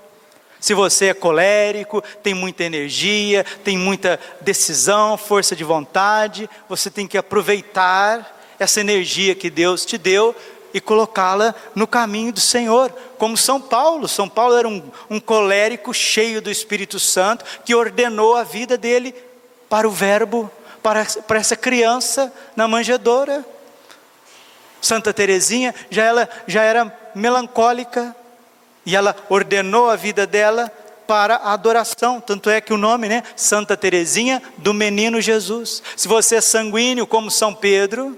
Se 0.60 0.74
você 0.74 1.08
é 1.08 1.14
colérico, 1.14 2.04
tem 2.24 2.34
muita 2.34 2.64
energia, 2.64 3.46
tem 3.64 3.78
muita 3.78 4.20
decisão, 4.42 5.18
força 5.18 5.56
de 5.56 5.64
vontade, 5.64 6.50
você 6.68 6.90
tem 6.90 7.08
que 7.08 7.18
aproveitar 7.18 8.36
essa 8.60 8.80
energia 8.80 9.36
que 9.36 9.50
Deus 9.50 9.86
te 9.86 9.98
deu 9.98 10.36
e 10.74 10.82
colocá-la 10.82 11.56
no 11.76 11.88
caminho 11.88 12.34
do 12.34 12.40
Senhor, 12.40 12.92
como 13.18 13.38
São 13.38 13.62
Paulo. 13.62 14.08
São 14.08 14.28
Paulo 14.28 14.56
era 14.56 14.68
um, 14.68 14.84
um 15.10 15.20
colérico 15.20 15.94
cheio 15.94 16.42
do 16.42 16.52
Espírito 16.52 17.00
Santo 17.00 17.46
que 17.64 17.76
ordenou 17.76 18.36
a 18.36 18.44
vida 18.44 18.78
dele 18.78 19.14
para 19.70 19.88
o 19.88 19.92
Verbo, 19.92 20.52
para, 20.82 21.06
para 21.06 21.40
essa 21.40 21.56
criança 21.56 22.34
na 22.56 22.68
manjedoura. 22.68 23.46
Santa 24.82 25.14
Teresinha 25.14 25.74
já, 25.90 26.04
ela, 26.04 26.30
já 26.48 26.64
era 26.64 26.96
melancólica 27.14 28.16
e 28.88 28.96
ela 28.96 29.14
ordenou 29.28 29.90
a 29.90 29.98
vida 29.98 30.26
dela 30.26 30.72
para 31.06 31.36
a 31.36 31.52
adoração, 31.52 32.22
tanto 32.22 32.50
é 32.50 32.62
que 32.62 32.74
o 32.74 32.78
nome, 32.78 33.10
né, 33.10 33.22
Santa 33.36 33.76
Teresinha 33.76 34.42
do 34.58 34.74
Menino 34.74 35.20
Jesus. 35.20 35.84
Se 35.98 36.08
você 36.08 36.38
é 36.38 36.42
sanguíneo 36.42 37.06
como 37.06 37.30
São 37.30 37.54
Pedro, 37.54 38.18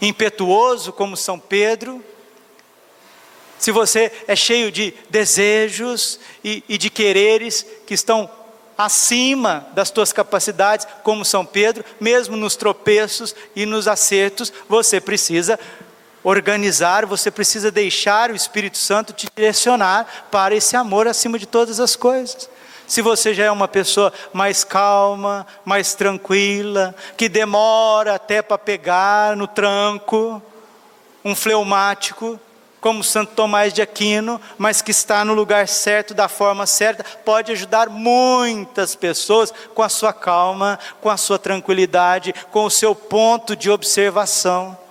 impetuoso 0.00 0.92
como 0.92 1.16
São 1.16 1.40
Pedro, 1.40 2.04
se 3.58 3.72
você 3.72 4.12
é 4.28 4.36
cheio 4.36 4.70
de 4.70 4.94
desejos 5.10 6.20
e, 6.44 6.62
e 6.68 6.78
de 6.78 6.88
quereres 6.88 7.66
que 7.84 7.94
estão 7.94 8.30
acima 8.78 9.66
das 9.72 9.90
tuas 9.90 10.12
capacidades, 10.12 10.86
como 11.02 11.24
São 11.24 11.44
Pedro, 11.44 11.84
mesmo 11.98 12.36
nos 12.36 12.54
tropeços 12.54 13.34
e 13.56 13.66
nos 13.66 13.88
acertos, 13.88 14.52
você 14.68 15.00
precisa 15.00 15.58
organizar, 16.28 17.06
você 17.06 17.30
precisa 17.30 17.70
deixar 17.70 18.32
o 18.32 18.34
Espírito 18.34 18.76
Santo 18.76 19.12
te 19.12 19.28
direcionar 19.32 20.26
para 20.28 20.56
esse 20.56 20.76
amor 20.76 21.06
acima 21.06 21.38
de 21.38 21.46
todas 21.46 21.78
as 21.78 21.94
coisas. 21.94 22.50
Se 22.84 23.00
você 23.00 23.32
já 23.32 23.44
é 23.44 23.50
uma 23.50 23.68
pessoa 23.68 24.12
mais 24.32 24.64
calma, 24.64 25.46
mais 25.64 25.94
tranquila, 25.94 26.96
que 27.16 27.28
demora 27.28 28.16
até 28.16 28.42
para 28.42 28.58
pegar 28.58 29.36
no 29.36 29.46
tranco, 29.46 30.42
um 31.24 31.32
fleumático, 31.32 32.40
como 32.80 33.04
Santo 33.04 33.32
Tomás 33.34 33.72
de 33.72 33.80
Aquino, 33.80 34.40
mas 34.58 34.82
que 34.82 34.90
está 34.90 35.24
no 35.24 35.32
lugar 35.32 35.68
certo, 35.68 36.12
da 36.12 36.28
forma 36.28 36.66
certa, 36.66 37.04
pode 37.24 37.52
ajudar 37.52 37.88
muitas 37.88 38.96
pessoas 38.96 39.54
com 39.76 39.82
a 39.82 39.88
sua 39.88 40.12
calma, 40.12 40.76
com 41.00 41.08
a 41.08 41.16
sua 41.16 41.38
tranquilidade, 41.38 42.34
com 42.50 42.64
o 42.64 42.70
seu 42.70 42.96
ponto 42.96 43.54
de 43.54 43.70
observação. 43.70 44.85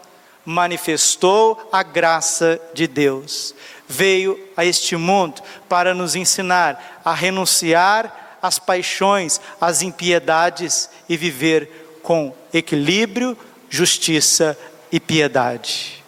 Manifestou 0.46 1.70
a 1.72 1.82
graça 1.84 2.60
de 2.74 2.88
Deus. 2.88 3.56
Veio 3.88 4.40
a 4.56 4.64
este 4.64 4.96
mundo 4.96 5.42
para 5.68 5.94
nos 5.94 6.16
ensinar 6.16 7.02
a 7.04 7.14
renunciar 7.14 8.38
às 8.42 8.60
paixões, 8.60 9.42
às 9.60 9.82
impiedades 9.82 10.90
e 11.10 11.18
viver 11.18 12.00
com 12.04 12.34
equilíbrio, 12.54 13.38
justiça 13.70 14.58
e 14.92 15.00
piedade. 15.00 16.04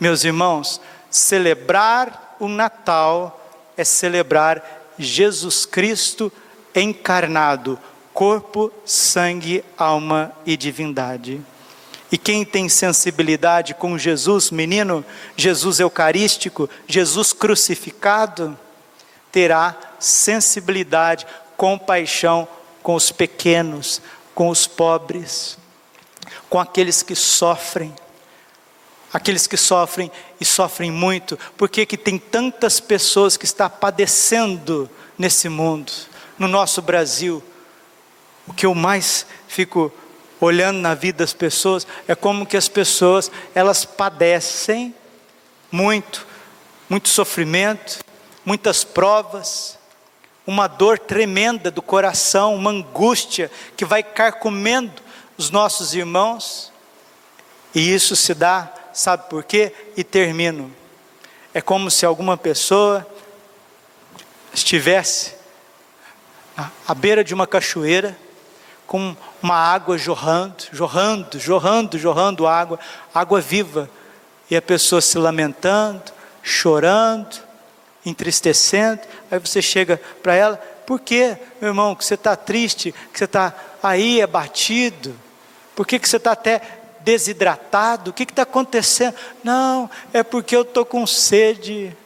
Meus 0.00 0.24
irmãos, 0.24 0.80
Celebrar 1.12 2.36
o 2.40 2.48
Natal 2.48 3.38
é 3.76 3.84
celebrar 3.84 4.94
Jesus 4.98 5.66
Cristo 5.66 6.32
encarnado, 6.74 7.78
corpo, 8.14 8.72
sangue, 8.82 9.62
alma 9.76 10.32
e 10.46 10.56
divindade. 10.56 11.42
E 12.12 12.18
quem 12.18 12.44
tem 12.44 12.68
sensibilidade 12.68 13.72
com 13.72 13.96
Jesus, 13.96 14.50
menino, 14.50 15.02
Jesus 15.34 15.80
Eucarístico, 15.80 16.68
Jesus 16.86 17.32
crucificado, 17.32 18.56
terá 19.32 19.74
sensibilidade 19.98 21.26
compaixão 21.56 22.46
com 22.82 22.94
os 22.94 23.10
pequenos, 23.10 24.02
com 24.34 24.50
os 24.50 24.66
pobres, 24.66 25.56
com 26.50 26.60
aqueles 26.60 27.02
que 27.02 27.14
sofrem. 27.14 27.94
Aqueles 29.10 29.46
que 29.46 29.56
sofrem 29.56 30.12
e 30.38 30.44
sofrem 30.44 30.90
muito, 30.90 31.38
porque 31.56 31.86
que 31.86 31.96
tem 31.96 32.18
tantas 32.18 32.78
pessoas 32.78 33.38
que 33.38 33.46
estão 33.46 33.70
padecendo 33.70 34.88
nesse 35.16 35.48
mundo, 35.48 35.90
no 36.38 36.48
nosso 36.48 36.82
Brasil. 36.82 37.42
O 38.46 38.52
que 38.52 38.66
eu 38.66 38.74
mais 38.74 39.24
fico 39.48 39.90
olhando 40.44 40.78
na 40.78 40.94
vida 40.94 41.18
das 41.18 41.32
pessoas 41.32 41.86
é 42.08 42.14
como 42.14 42.46
que 42.46 42.56
as 42.56 42.68
pessoas 42.68 43.30
elas 43.54 43.84
padecem 43.84 44.94
muito, 45.70 46.26
muito 46.88 47.08
sofrimento, 47.08 48.00
muitas 48.44 48.84
provas, 48.84 49.78
uma 50.46 50.66
dor 50.66 50.98
tremenda 50.98 51.70
do 51.70 51.80
coração, 51.80 52.54
uma 52.54 52.70
angústia 52.70 53.50
que 53.76 53.84
vai 53.84 54.02
carcomendo 54.02 55.02
os 55.38 55.50
nossos 55.50 55.94
irmãos, 55.94 56.72
e 57.74 57.94
isso 57.94 58.14
se 58.14 58.34
dá, 58.34 58.70
sabe 58.92 59.28
por 59.30 59.44
quê? 59.44 59.72
E 59.96 60.04
termino. 60.04 60.74
É 61.54 61.60
como 61.60 61.90
se 61.90 62.04
alguma 62.04 62.36
pessoa 62.36 63.06
estivesse 64.52 65.34
à 66.86 66.94
beira 66.94 67.24
de 67.24 67.32
uma 67.32 67.46
cachoeira, 67.46 68.16
com 68.86 69.16
uma 69.42 69.56
água 69.56 69.98
jorrando, 69.98 70.64
jorrando, 70.72 71.38
jorrando, 71.38 71.98
jorrando 71.98 72.46
água, 72.46 72.78
água 73.14 73.40
viva, 73.40 73.90
e 74.50 74.56
a 74.56 74.62
pessoa 74.62 75.00
se 75.00 75.18
lamentando, 75.18 76.12
chorando, 76.42 77.36
entristecendo, 78.04 79.00
aí 79.30 79.38
você 79.38 79.62
chega 79.62 80.00
para 80.22 80.34
ela, 80.34 80.56
por 80.86 81.00
que, 81.00 81.36
meu 81.60 81.70
irmão, 81.70 81.94
que 81.94 82.04
você 82.04 82.14
está 82.14 82.36
triste, 82.36 82.92
que 83.12 83.18
você 83.18 83.24
está 83.24 83.54
aí 83.82 84.20
abatido, 84.20 85.14
por 85.74 85.86
que, 85.86 85.98
que 85.98 86.08
você 86.08 86.16
está 86.16 86.32
até 86.32 86.60
desidratado, 87.00 88.10
o 88.10 88.12
que 88.12 88.24
está 88.24 88.42
acontecendo? 88.42 89.14
Não, 89.42 89.90
é 90.12 90.22
porque 90.22 90.54
eu 90.54 90.62
estou 90.62 90.84
com 90.84 91.06
sede. 91.06 91.96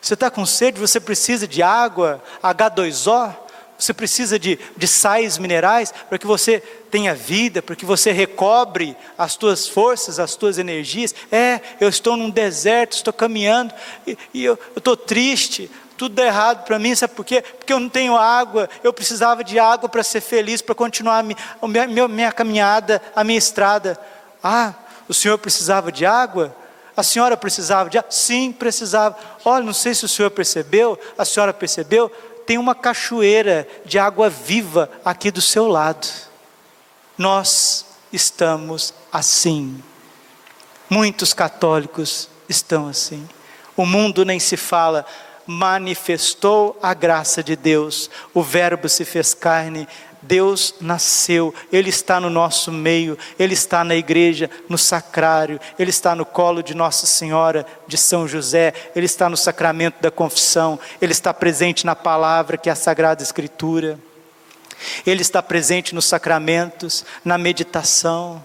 Você 0.00 0.14
está 0.14 0.30
com 0.30 0.46
sede, 0.46 0.80
você 0.80 0.98
precisa 0.98 1.46
de 1.46 1.62
água, 1.62 2.22
H2O, 2.42 3.34
você 3.78 3.92
precisa 3.92 4.38
de, 4.38 4.58
de 4.76 4.86
sais 4.86 5.38
minerais 5.38 5.92
para 6.08 6.18
que 6.18 6.26
você 6.26 6.62
tenha 6.90 7.14
vida, 7.14 7.62
para 7.62 7.76
que 7.76 7.84
você 7.84 8.12
recobre 8.12 8.96
as 9.16 9.36
tuas 9.36 9.66
forças, 9.66 10.18
as 10.18 10.34
tuas 10.34 10.58
energias. 10.58 11.14
É, 11.30 11.60
eu 11.80 11.88
estou 11.88 12.16
num 12.16 12.28
deserto, 12.28 12.92
estou 12.92 13.12
caminhando 13.12 13.72
e, 14.06 14.18
e 14.34 14.44
eu 14.44 14.58
estou 14.76 14.96
triste, 14.96 15.70
tudo 15.96 16.14
dá 16.14 16.24
errado 16.24 16.64
para 16.64 16.78
mim, 16.78 16.94
sabe 16.94 17.14
por 17.14 17.26
quê? 17.26 17.42
Porque 17.42 17.72
eu 17.72 17.78
não 17.78 17.88
tenho 17.88 18.16
água, 18.16 18.70
eu 18.82 18.90
precisava 18.90 19.44
de 19.44 19.58
água 19.58 19.88
para 19.88 20.02
ser 20.02 20.22
feliz, 20.22 20.62
para 20.62 20.74
continuar 20.74 21.18
a 21.18 21.22
minha, 21.22 21.36
a 21.60 21.68
minha, 21.68 22.08
minha 22.08 22.32
caminhada, 22.32 23.02
a 23.14 23.22
minha 23.22 23.38
estrada. 23.38 24.00
Ah, 24.42 24.72
o 25.06 25.12
senhor 25.12 25.36
precisava 25.36 25.92
de 25.92 26.06
água? 26.06 26.56
A 26.96 27.02
senhora 27.02 27.36
precisava 27.36 27.90
de 27.90 27.98
água? 27.98 28.10
Sim, 28.10 28.50
precisava. 28.50 29.16
Olha, 29.44 29.64
não 29.64 29.74
sei 29.74 29.94
se 29.94 30.04
o 30.04 30.08
senhor 30.08 30.30
percebeu, 30.30 30.98
a 31.18 31.24
senhora 31.24 31.52
percebeu, 31.52 32.10
tem 32.46 32.56
uma 32.56 32.74
cachoeira 32.74 33.68
de 33.84 33.98
água 33.98 34.30
viva 34.30 34.90
aqui 35.04 35.30
do 35.30 35.42
seu 35.42 35.68
lado. 35.68 36.08
Nós 37.20 37.84
estamos 38.10 38.94
assim. 39.12 39.84
Muitos 40.88 41.34
católicos 41.34 42.30
estão 42.48 42.88
assim. 42.88 43.28
O 43.76 43.84
mundo 43.84 44.24
nem 44.24 44.40
se 44.40 44.56
fala, 44.56 45.04
manifestou 45.46 46.78
a 46.82 46.94
graça 46.94 47.42
de 47.42 47.56
Deus, 47.56 48.08
o 48.32 48.42
Verbo 48.42 48.88
se 48.88 49.04
fez 49.04 49.34
carne, 49.34 49.86
Deus 50.22 50.74
nasceu, 50.80 51.54
Ele 51.70 51.90
está 51.90 52.18
no 52.18 52.30
nosso 52.30 52.72
meio, 52.72 53.18
Ele 53.38 53.52
está 53.52 53.84
na 53.84 53.94
igreja, 53.94 54.48
no 54.66 54.78
sacrário, 54.78 55.60
Ele 55.78 55.90
está 55.90 56.14
no 56.14 56.24
colo 56.24 56.62
de 56.62 56.74
Nossa 56.74 57.04
Senhora 57.04 57.66
de 57.86 57.98
São 57.98 58.26
José, 58.26 58.72
Ele 58.96 59.04
está 59.04 59.28
no 59.28 59.36
sacramento 59.36 60.00
da 60.00 60.10
confissão, 60.10 60.80
Ele 61.02 61.12
está 61.12 61.34
presente 61.34 61.84
na 61.84 61.94
palavra 61.94 62.56
que 62.56 62.70
é 62.70 62.72
a 62.72 62.76
Sagrada 62.76 63.22
Escritura, 63.22 63.98
Ele 65.06 65.22
está 65.22 65.42
presente 65.42 65.94
nos 65.94 66.06
sacramentos, 66.06 67.04
na 67.24 67.36
meditação, 67.36 68.44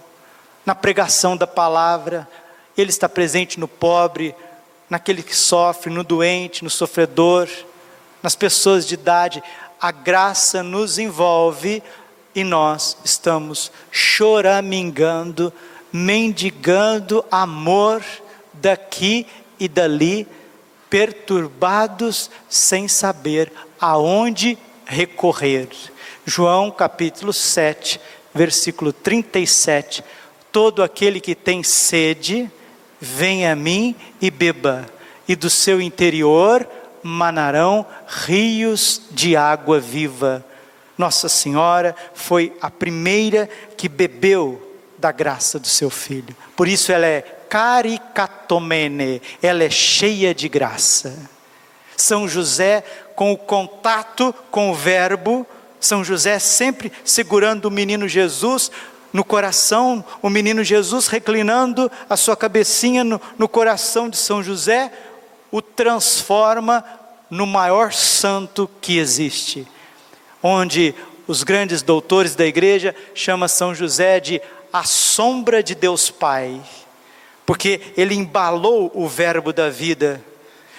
na 0.64 0.74
pregação 0.74 1.36
da 1.36 1.46
palavra, 1.46 2.28
Ele 2.76 2.90
está 2.90 3.08
presente 3.08 3.58
no 3.60 3.68
pobre, 3.68 4.34
naquele 4.88 5.22
que 5.22 5.34
sofre, 5.34 5.92
no 5.92 6.04
doente, 6.04 6.62
no 6.62 6.70
sofredor, 6.70 7.48
nas 8.22 8.34
pessoas 8.34 8.86
de 8.86 8.94
idade 8.94 9.42
a 9.80 9.90
graça 9.90 10.62
nos 10.62 10.98
envolve 10.98 11.82
e 12.34 12.42
nós 12.42 12.96
estamos 13.04 13.70
choramingando, 13.90 15.52
mendigando 15.92 17.24
amor 17.30 18.02
daqui 18.52 19.26
e 19.58 19.68
dali, 19.68 20.26
perturbados 20.88 22.30
sem 22.48 22.88
saber 22.88 23.52
aonde 23.80 24.58
recorrer. 24.84 25.68
João 26.28 26.72
capítulo 26.72 27.32
7, 27.32 28.00
versículo 28.34 28.92
37. 28.92 30.02
Todo 30.50 30.82
aquele 30.82 31.20
que 31.20 31.36
tem 31.36 31.62
sede, 31.62 32.50
venha 33.00 33.52
a 33.52 33.56
mim 33.56 33.94
e 34.20 34.28
beba, 34.28 34.86
e 35.28 35.36
do 35.36 35.48
seu 35.48 35.80
interior 35.80 36.68
manarão 37.00 37.86
rios 38.08 39.02
de 39.12 39.36
água 39.36 39.78
viva. 39.78 40.44
Nossa 40.98 41.28
Senhora 41.28 41.94
foi 42.12 42.52
a 42.60 42.72
primeira 42.72 43.48
que 43.76 43.88
bebeu 43.88 44.60
da 44.98 45.12
graça 45.12 45.60
do 45.60 45.68
seu 45.68 45.90
filho. 45.90 46.34
Por 46.56 46.66
isso 46.66 46.90
ela 46.90 47.06
é 47.06 47.20
caricatomene, 47.48 49.22
ela 49.40 49.62
é 49.62 49.70
cheia 49.70 50.34
de 50.34 50.48
graça. 50.48 51.30
São 51.96 52.26
José, 52.26 52.82
com 53.14 53.32
o 53.32 53.38
contato 53.38 54.34
com 54.50 54.72
o 54.72 54.74
Verbo, 54.74 55.46
São 55.86 56.02
José 56.02 56.38
sempre 56.38 56.92
segurando 57.04 57.66
o 57.66 57.70
menino 57.70 58.08
Jesus 58.08 58.70
no 59.12 59.24
coração, 59.24 60.04
o 60.20 60.28
menino 60.28 60.64
Jesus 60.64 61.06
reclinando 61.06 61.90
a 62.10 62.16
sua 62.16 62.36
cabecinha 62.36 63.04
no, 63.04 63.20
no 63.38 63.48
coração 63.48 64.08
de 64.08 64.16
São 64.16 64.42
José, 64.42 64.92
o 65.50 65.62
transforma 65.62 66.84
no 67.30 67.46
maior 67.46 67.92
santo 67.92 68.68
que 68.80 68.98
existe, 68.98 69.66
onde 70.42 70.94
os 71.26 71.42
grandes 71.42 71.82
doutores 71.82 72.34
da 72.34 72.44
igreja 72.44 72.94
chamam 73.14 73.48
São 73.48 73.74
José 73.74 74.20
de 74.20 74.42
a 74.72 74.84
sombra 74.84 75.62
de 75.62 75.74
Deus 75.74 76.10
Pai, 76.10 76.60
porque 77.46 77.80
ele 77.96 78.14
embalou 78.14 78.90
o 78.92 79.08
verbo 79.08 79.52
da 79.52 79.70
vida. 79.70 80.22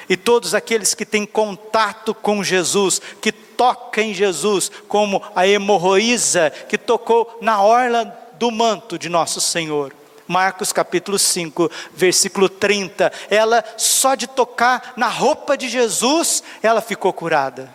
E 0.10 0.16
todos 0.16 0.54
aqueles 0.54 0.94
que 0.94 1.06
têm 1.06 1.26
contato 1.26 2.14
com 2.14 2.44
Jesus, 2.44 3.02
que 3.22 3.32
tocam 3.32 4.04
em 4.04 4.14
Jesus, 4.14 4.72
como 4.88 5.22
a 5.36 5.48
hemorroísa 5.48 6.50
que 6.50 6.78
tocou 6.78 7.38
na 7.42 7.62
orla 7.62 8.06
do 8.38 8.52
manto 8.52 8.98
de 8.98 9.10
nosso 9.10 9.42
Senhor. 9.42 9.94
Marcos 10.28 10.74
capítulo 10.74 11.18
5, 11.18 11.72
versículo 11.94 12.50
30. 12.50 13.12
Ela, 13.30 13.64
só 13.78 14.14
de 14.14 14.28
tocar 14.28 14.94
na 14.98 15.08
roupa 15.08 15.58
de 15.58 15.70
Jesus, 15.70 16.44
ela 16.62 16.82
ficou 16.82 17.14
curada. 17.14 17.74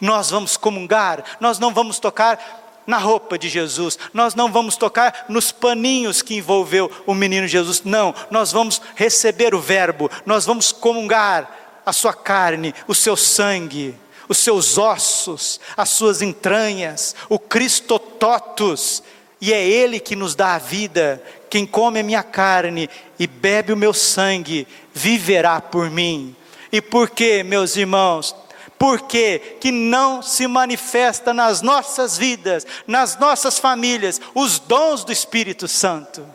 Nós 0.00 0.30
vamos 0.30 0.56
comungar, 0.56 1.22
nós 1.38 1.58
não 1.58 1.72
vamos 1.72 1.98
tocar 1.98 2.62
na 2.86 2.98
roupa 2.98 3.38
de 3.38 3.48
Jesus, 3.48 3.96
nós 4.12 4.34
não 4.34 4.50
vamos 4.50 4.76
tocar 4.76 5.26
nos 5.28 5.52
paninhos 5.52 6.20
que 6.20 6.34
envolveu 6.34 6.90
o 7.06 7.14
menino 7.14 7.46
Jesus, 7.46 7.82
não, 7.84 8.12
nós 8.28 8.50
vamos 8.50 8.82
receber 8.96 9.54
o 9.54 9.60
Verbo, 9.60 10.10
nós 10.26 10.44
vamos 10.44 10.72
comungar 10.72 11.61
a 11.84 11.92
sua 11.92 12.14
carne, 12.14 12.74
o 12.86 12.94
seu 12.94 13.16
sangue, 13.16 13.94
os 14.28 14.38
seus 14.38 14.78
ossos, 14.78 15.60
as 15.76 15.90
suas 15.90 16.22
entranhas, 16.22 17.14
o 17.28 17.38
Cristo 17.38 17.98
totus, 17.98 19.02
e 19.40 19.52
é 19.52 19.62
Ele 19.62 19.98
que 19.98 20.14
nos 20.14 20.34
dá 20.34 20.54
a 20.54 20.58
vida, 20.58 21.22
quem 21.50 21.66
come 21.66 22.00
a 22.00 22.02
minha 22.02 22.22
carne 22.22 22.88
e 23.18 23.26
bebe 23.26 23.72
o 23.72 23.76
meu 23.76 23.92
sangue, 23.92 24.66
viverá 24.94 25.60
por 25.60 25.90
mim. 25.90 26.34
E 26.70 26.80
por 26.80 27.10
que, 27.10 27.42
meus 27.42 27.76
irmãos? 27.76 28.34
Porque 28.78 29.58
que 29.60 29.70
não 29.70 30.22
se 30.22 30.46
manifesta 30.46 31.34
nas 31.34 31.60
nossas 31.60 32.16
vidas, 32.16 32.66
nas 32.86 33.18
nossas 33.18 33.58
famílias, 33.58 34.20
os 34.34 34.58
dons 34.58 35.04
do 35.04 35.12
Espírito 35.12 35.68
Santo? 35.68 36.26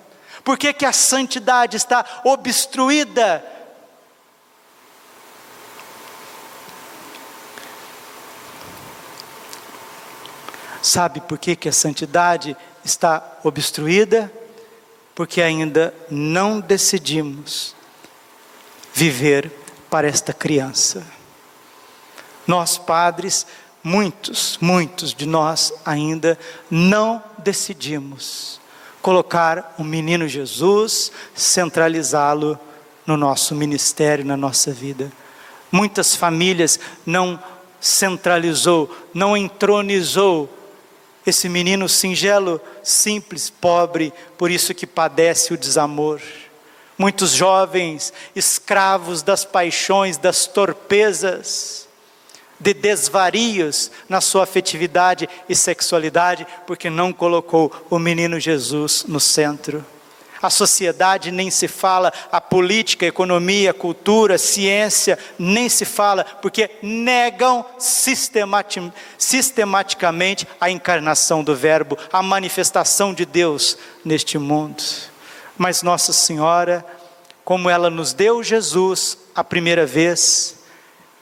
Por 0.43 0.57
que, 0.57 0.71
que 0.71 0.85
a 0.85 0.93
santidade 0.93 1.75
está 1.75 2.05
obstruída? 2.23 3.43
Sabe 10.87 11.21
por 11.21 11.37
que, 11.37 11.55
que 11.55 11.69
a 11.69 11.73
santidade 11.73 12.55
está 12.83 13.39
obstruída? 13.43 14.31
porque 15.17 15.41
ainda 15.41 15.91
não 16.11 16.59
decidimos 16.59 17.75
viver 18.93 19.51
para 19.89 20.07
esta 20.07 20.31
criança. 20.31 21.03
Nós, 22.45 22.77
padres, 22.77 23.47
muitos, 23.83 24.59
muitos 24.61 25.15
de 25.15 25.25
nós 25.25 25.73
ainda 25.83 26.37
não 26.69 27.23
decidimos 27.39 28.61
colocar 29.01 29.73
o 29.79 29.83
menino 29.83 30.27
Jesus, 30.27 31.11
centralizá-lo 31.33 32.59
no 33.03 33.17
nosso 33.17 33.55
ministério, 33.55 34.23
na 34.23 34.37
nossa 34.37 34.71
vida. 34.71 35.11
Muitas 35.71 36.15
famílias 36.15 36.79
não 37.03 37.41
centralizou, 37.81 38.95
não 39.15 39.35
entronizou 39.35 40.47
esse 41.29 41.49
menino 41.49 41.89
singelo, 41.89 42.61
simples, 42.83 43.49
pobre, 43.49 44.13
por 44.37 44.49
isso 44.49 44.73
que 44.73 44.87
padece 44.87 45.53
o 45.53 45.57
desamor. 45.57 46.21
Muitos 46.97 47.31
jovens, 47.31 48.11
escravos 48.35 49.21
das 49.21 49.45
paixões, 49.45 50.17
das 50.17 50.47
torpezas, 50.47 51.87
de 52.59 52.73
desvarios 52.73 53.91
na 54.09 54.19
sua 54.19 54.43
afetividade 54.43 55.29
e 55.47 55.55
sexualidade, 55.55 56.47
porque 56.65 56.89
não 56.89 57.13
colocou 57.13 57.71
o 57.89 57.99
menino 57.99 58.39
Jesus 58.39 59.05
no 59.07 59.19
centro. 59.19 59.85
A 60.41 60.49
sociedade 60.49 61.31
nem 61.31 61.49
se 61.49 61.67
fala, 61.67 62.13
a 62.31 62.39
política, 62.39 63.05
a 63.05 63.09
economia, 63.09 63.71
a 63.71 63.73
cultura, 63.73 64.35
a 64.35 64.39
ciência, 64.39 65.17
nem 65.37 65.67
se 65.67 65.85
fala, 65.85 66.23
porque 66.41 66.69
negam 66.81 67.65
sistematic, 67.79 68.91
sistematicamente 69.17 70.47
a 70.59 70.69
encarnação 70.69 71.43
do 71.43 71.55
Verbo, 71.55 71.97
a 72.11 72.21
manifestação 72.21 73.13
de 73.13 73.25
Deus 73.25 73.77
neste 74.05 74.37
mundo. 74.37 74.83
Mas 75.57 75.81
Nossa 75.81 76.13
Senhora, 76.13 76.85
como 77.43 77.69
ela 77.69 77.89
nos 77.89 78.13
deu 78.13 78.43
Jesus 78.43 79.17
a 79.33 79.43
primeira 79.43 79.85
vez, 79.85 80.59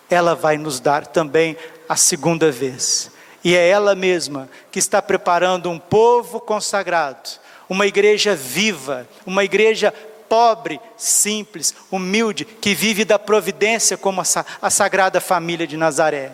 ela 0.10 0.36
vai 0.36 0.58
nos 0.58 0.80
dar 0.80 1.08
também 1.08 1.56
a 1.88 1.96
segunda 1.96 2.52
vez. 2.52 3.12
E 3.44 3.56
é 3.56 3.70
ela 3.70 3.96
mesma 3.96 4.50
que 4.72 4.80
está 4.80 5.02
preparando 5.02 5.70
um 5.70 5.80
povo 5.80 6.42
consagrado 6.42 7.45
uma 7.70 7.86
igreja 7.86 8.36
viva, 8.36 9.08
uma 9.26 9.44
igreja 9.44 9.94
pobre, 10.30 10.80
simples, 10.98 11.74
humilde, 11.92 12.46
que 12.46 12.74
vive 12.74 13.06
da 13.06 13.20
providência 13.20 13.98
como 13.98 14.22
a, 14.62 14.70
Sagrada 14.70 15.22
Família 15.22 15.68
de 15.68 15.78
Nazaré. 15.78 16.32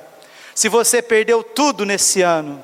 Se 0.55 0.69
você 0.69 1.01
perdeu 1.01 1.43
tudo 1.43 1.85
nesse 1.85 2.21
ano, 2.21 2.63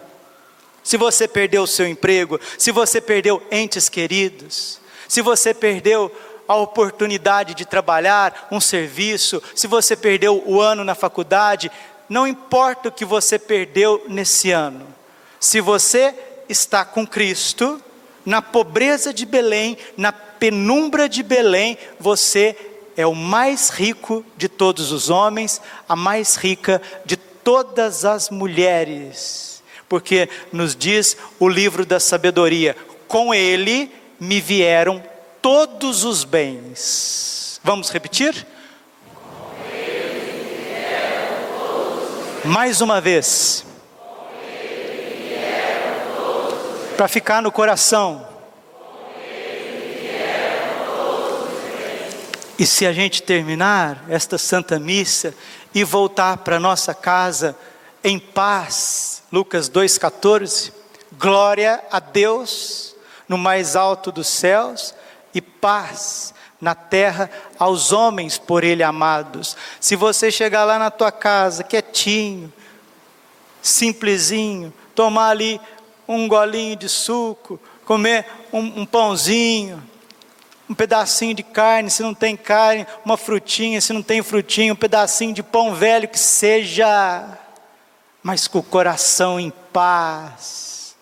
se 0.84 0.98
você 0.98 1.28
perdeu 1.28 1.64
o 1.64 1.68
seu 1.68 1.88
emprego, 1.88 2.40
se 2.58 2.72
você 2.72 3.02
perdeu 3.02 3.42
entes 3.52 3.90
queridos, 3.90 4.80
se 5.08 5.22
você 5.22 5.54
perdeu 5.54 6.12
a 6.48 6.56
oportunidade 6.56 7.54
de 7.54 7.66
trabalhar, 7.66 8.48
um 8.52 8.62
serviço, 8.62 9.44
se 9.54 9.68
você 9.68 9.96
perdeu 9.96 10.42
o 10.46 10.62
ano 10.62 10.84
na 10.84 10.96
faculdade, 10.96 11.70
não 12.08 12.26
importa 12.26 12.88
o 12.88 12.92
que 12.92 13.04
você 13.04 13.38
perdeu 13.38 14.04
nesse 14.08 14.52
ano, 14.52 14.88
se 15.40 15.60
você 15.60 16.16
está 16.48 16.86
com 16.86 17.06
Cristo, 17.06 17.82
na 18.28 18.42
pobreza 18.42 19.14
de 19.14 19.26
Belém, 19.26 19.78
na 19.96 20.12
penumbra 20.12 21.08
de 21.08 21.24
Belém, 21.24 21.78
você 21.98 22.58
é 22.98 23.08
o 23.08 23.16
mais 23.16 23.70
rico 23.70 24.26
de 24.36 24.50
todos 24.50 24.92
os 24.92 25.10
homens, 25.10 25.62
a 25.88 25.96
mais 25.96 26.36
rica 26.36 26.82
de 27.06 27.16
todas 27.16 28.04
as 28.04 28.30
mulheres. 28.30 29.64
Porque 29.88 30.28
nos 30.52 30.76
diz 30.76 31.16
o 31.40 31.48
livro 31.48 31.86
da 31.86 32.02
sabedoria: 32.02 32.76
com 33.08 33.34
ele 33.34 33.90
me 34.20 34.42
vieram 34.42 35.02
todos 35.42 36.04
os 36.04 36.26
bens. 36.26 37.62
Vamos 37.64 37.90
repetir? 37.90 38.46
Mais 42.44 42.82
uma 42.82 43.00
vez. 43.00 43.67
Para 46.98 47.08
ficar 47.08 47.44
no 47.44 47.52
coração. 47.52 48.28
E 52.58 52.66
se 52.66 52.88
a 52.88 52.92
gente 52.92 53.22
terminar 53.22 54.04
esta 54.10 54.40
Santa 54.40 54.80
Missa 54.80 55.32
e 55.76 55.84
voltar 55.84 56.38
para 56.38 56.60
nossa 56.60 56.96
casa 56.96 57.56
em 58.04 58.18
paz, 58.18 59.22
Lucas 59.32 59.70
2,14, 59.70 60.74
glória 61.20 61.84
a 61.92 62.00
Deus 62.00 62.96
no 63.30 63.38
mais 63.38 63.76
alto 63.76 64.12
dos 64.12 64.28
céus 64.28 64.96
e 65.36 65.40
paz 65.40 66.34
na 66.60 66.74
terra 66.74 67.30
aos 67.60 67.92
homens 67.92 68.40
por 68.40 68.64
Ele 68.64 68.82
amados. 68.82 69.56
Se 69.80 69.96
você 69.96 70.32
chegar 70.32 70.64
lá 70.64 70.80
na 70.80 70.90
tua 70.90 71.12
casa, 71.12 71.64
quietinho, 71.64 72.52
simplesinho, 73.62 74.74
tomar 74.96 75.30
ali 75.30 75.62
um 76.08 76.28
golinho 76.28 76.76
de 76.76 76.88
suco, 76.88 77.60
comer 77.86 78.26
um, 78.52 78.82
um 78.82 78.86
pãozinho, 78.86 79.84
um 80.70 80.74
pedacinho 80.74 81.34
de 81.34 81.44
carne, 81.44 81.90
se 81.90 82.04
não 82.04 82.14
tem 82.14 82.36
carne, 82.36 82.86
uma 83.06 83.18
frutinha, 83.18 83.80
se 83.80 83.94
não 83.94 84.02
tem 84.02 84.22
frutinha, 84.22 84.74
um 84.74 84.76
pedacinho 84.78 85.34
de 85.34 85.42
pão 85.42 85.74
velho 85.74 86.08
que 86.08 86.20
seja, 86.20 87.38
mas 88.22 88.48
com 88.48 88.60
o 88.60 88.64
coração 88.64 89.40
em 89.40 89.52
paz. 89.72 90.96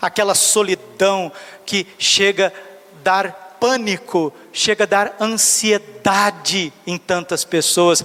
Aquela 0.00 0.34
solidão 0.34 1.30
que 1.64 1.86
chega 1.98 2.52
a 2.52 3.02
dar 3.04 3.56
pânico, 3.60 4.32
chega 4.52 4.82
a 4.82 4.86
dar 4.88 5.16
ansiedade 5.20 6.72
em 6.84 6.98
tantas 6.98 7.44
pessoas, 7.44 8.04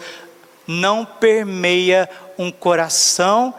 não 0.67 1.03
permeia 1.03 2.07
um 2.37 2.51
coração 2.51 3.55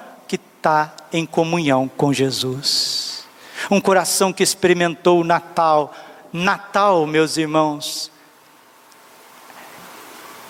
está 0.58 0.92
em 1.12 1.24
comunhão 1.24 1.88
com 1.88 2.12
Jesus. 2.12 3.24
Um 3.70 3.80
coração 3.80 4.32
que 4.32 4.42
experimentou 4.42 5.20
o 5.20 5.24
Natal. 5.24 5.94
Natal, 6.32 7.06
meus 7.06 7.36
irmãos, 7.36 8.10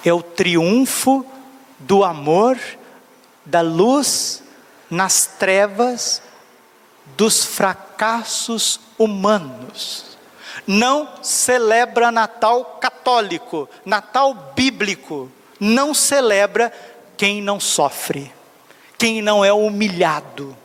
é 0.05 0.13
o 0.13 0.23
triunfo 0.23 1.25
do 1.79 2.03
amor, 2.03 2.59
da 3.45 3.61
luz 3.61 4.43
nas 4.91 5.27
trevas 5.39 6.23
dos 7.17 7.45
fracassos 7.45 8.81
humanos. 8.99 10.17
Não 10.67 11.09
celebra 11.23 12.11
Natal 12.11 12.65
católico, 12.81 13.69
Natal 13.85 14.53
bíblico. 14.57 15.31
Não 15.61 15.93
celebra 15.93 16.73
quem 17.17 17.43
não 17.43 17.61
sofre 17.61 18.38
quem 18.99 19.23
não 19.23 19.45
é 19.45 19.53
humilhado, 19.53 20.57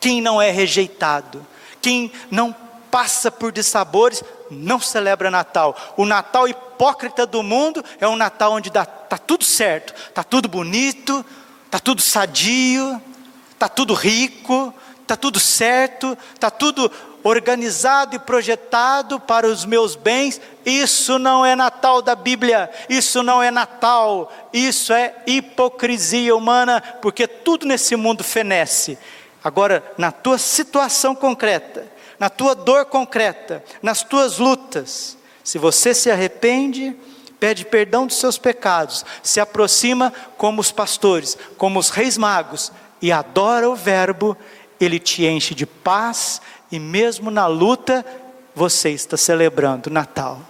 quem 0.00 0.22
não 0.22 0.40
é 0.40 0.50
rejeitado, 0.50 1.46
quem 1.80 2.10
não 2.30 2.56
passa 2.90 3.30
por 3.30 3.52
dissabores, 3.52 4.22
não 4.50 4.80
celebra 4.80 5.30
Natal. 5.30 5.76
O 5.96 6.06
Natal 6.06 6.48
hipócrita 6.48 7.26
do 7.26 7.42
mundo 7.42 7.84
é 8.00 8.08
um 8.08 8.16
Natal 8.16 8.52
onde 8.52 8.68
está 8.68 8.86
tudo 9.18 9.44
certo, 9.44 9.94
está 10.08 10.24
tudo 10.24 10.48
bonito, 10.48 11.24
está 11.66 11.78
tudo 11.78 12.00
sadio, 12.00 13.02
está 13.50 13.68
tudo 13.68 13.92
rico, 13.94 14.72
está 15.02 15.16
tudo 15.16 15.38
certo, 15.38 16.16
está 16.32 16.50
tudo 16.50 16.90
organizado 17.24 18.14
e 18.14 18.18
projetado 18.18 19.18
para 19.18 19.46
os 19.48 19.64
meus 19.64 19.96
bens, 19.96 20.38
isso 20.64 21.18
não 21.18 21.44
é 21.44 21.56
Natal 21.56 22.02
da 22.02 22.14
Bíblia, 22.14 22.70
isso 22.86 23.22
não 23.22 23.42
é 23.42 23.50
Natal, 23.50 24.30
isso 24.52 24.92
é 24.92 25.14
hipocrisia 25.26 26.36
humana, 26.36 26.82
porque 27.00 27.26
tudo 27.26 27.66
nesse 27.66 27.96
mundo 27.96 28.22
fenece. 28.22 28.98
Agora, 29.42 29.82
na 29.96 30.12
tua 30.12 30.36
situação 30.36 31.14
concreta, 31.14 31.90
na 32.18 32.28
tua 32.28 32.54
dor 32.54 32.84
concreta, 32.84 33.64
nas 33.82 34.02
tuas 34.02 34.38
lutas, 34.38 35.16
se 35.42 35.58
você 35.58 35.94
se 35.94 36.10
arrepende, 36.10 36.94
pede 37.40 37.64
perdão 37.64 38.06
dos 38.06 38.18
seus 38.18 38.36
pecados, 38.36 39.04
se 39.22 39.40
aproxima 39.40 40.12
como 40.36 40.60
os 40.60 40.70
pastores, 40.70 41.38
como 41.56 41.78
os 41.78 41.88
reis 41.88 42.18
magos 42.18 42.70
e 43.00 43.10
adora 43.10 43.68
o 43.68 43.74
Verbo, 43.74 44.36
ele 44.78 44.98
te 44.98 45.24
enche 45.24 45.54
de 45.54 45.66
paz 45.66 46.40
e 46.74 46.78
mesmo 46.80 47.30
na 47.30 47.46
luta, 47.46 48.04
você 48.52 48.90
está 48.90 49.16
celebrando 49.16 49.90
Natal. 49.90 50.40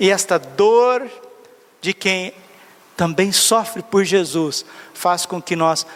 E 0.00 0.10
esta 0.10 0.36
dor 0.36 1.08
de 1.80 1.94
quem 1.94 2.34
também 2.96 3.30
sofre 3.30 3.80
por 3.80 4.04
Jesus 4.04 4.64
faz 4.92 5.24
com 5.24 5.40
que 5.40 5.54
nós 5.54 5.86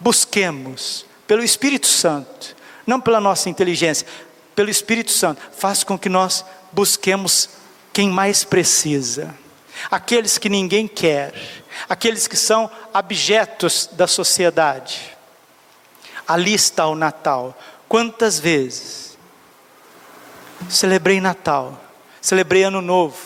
busquemos 0.00 1.04
pelo 1.26 1.44
Espírito 1.44 1.86
Santo, 1.86 2.56
não 2.86 2.98
pela 2.98 3.20
nossa 3.20 3.50
inteligência, 3.50 4.06
pelo 4.54 4.70
Espírito 4.70 5.12
Santo, 5.12 5.42
faz 5.52 5.84
com 5.84 5.98
que 5.98 6.08
nós 6.08 6.42
busquemos 6.72 7.50
quem 7.92 8.08
mais 8.08 8.42
precisa, 8.42 9.34
aqueles 9.90 10.38
que 10.38 10.48
ninguém 10.48 10.88
quer, 10.88 11.34
aqueles 11.90 12.26
que 12.26 12.38
são 12.38 12.70
abjetos 12.94 13.86
da 13.92 14.06
sociedade. 14.06 15.14
Ali 16.26 16.54
está 16.54 16.86
o 16.86 16.94
Natal, 16.94 17.54
Quantas 17.88 18.38
vezes 18.38 19.16
celebrei 20.68 21.20
Natal, 21.20 21.80
celebrei 22.20 22.62
Ano 22.62 22.82
Novo, 22.82 23.16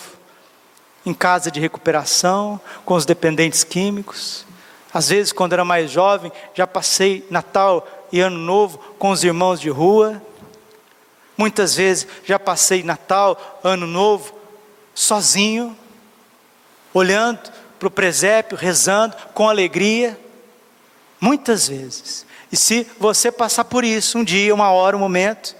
em 1.04 1.12
casa 1.12 1.50
de 1.50 1.58
recuperação, 1.58 2.60
com 2.84 2.94
os 2.94 3.04
dependentes 3.04 3.64
químicos, 3.64 4.46
Às 4.92 5.08
vezes, 5.08 5.32
quando 5.32 5.54
era 5.54 5.64
mais 5.64 5.90
jovem, 5.90 6.30
já 6.54 6.66
passei 6.66 7.26
Natal 7.30 7.86
e 8.12 8.20
Ano 8.20 8.36
Novo 8.36 8.78
com 8.98 9.10
os 9.10 9.24
irmãos 9.24 9.58
de 9.58 9.70
rua. 9.70 10.20
Muitas 11.36 11.74
vezes 11.76 12.06
já 12.24 12.38
passei 12.38 12.82
Natal, 12.82 13.60
Ano 13.64 13.86
Novo, 13.86 14.34
sozinho, 14.94 15.74
olhando 16.92 17.50
para 17.78 17.88
o 17.88 17.90
presépio, 17.90 18.56
rezando 18.56 19.16
com 19.32 19.48
alegria. 19.48 20.18
Muitas 21.18 21.68
vezes. 21.68 22.26
E 22.52 22.56
se 22.56 22.86
você 23.00 23.32
passar 23.32 23.64
por 23.64 23.82
isso 23.82 24.18
um 24.18 24.24
dia, 24.24 24.54
uma 24.54 24.70
hora, 24.70 24.94
um 24.94 25.00
momento, 25.00 25.56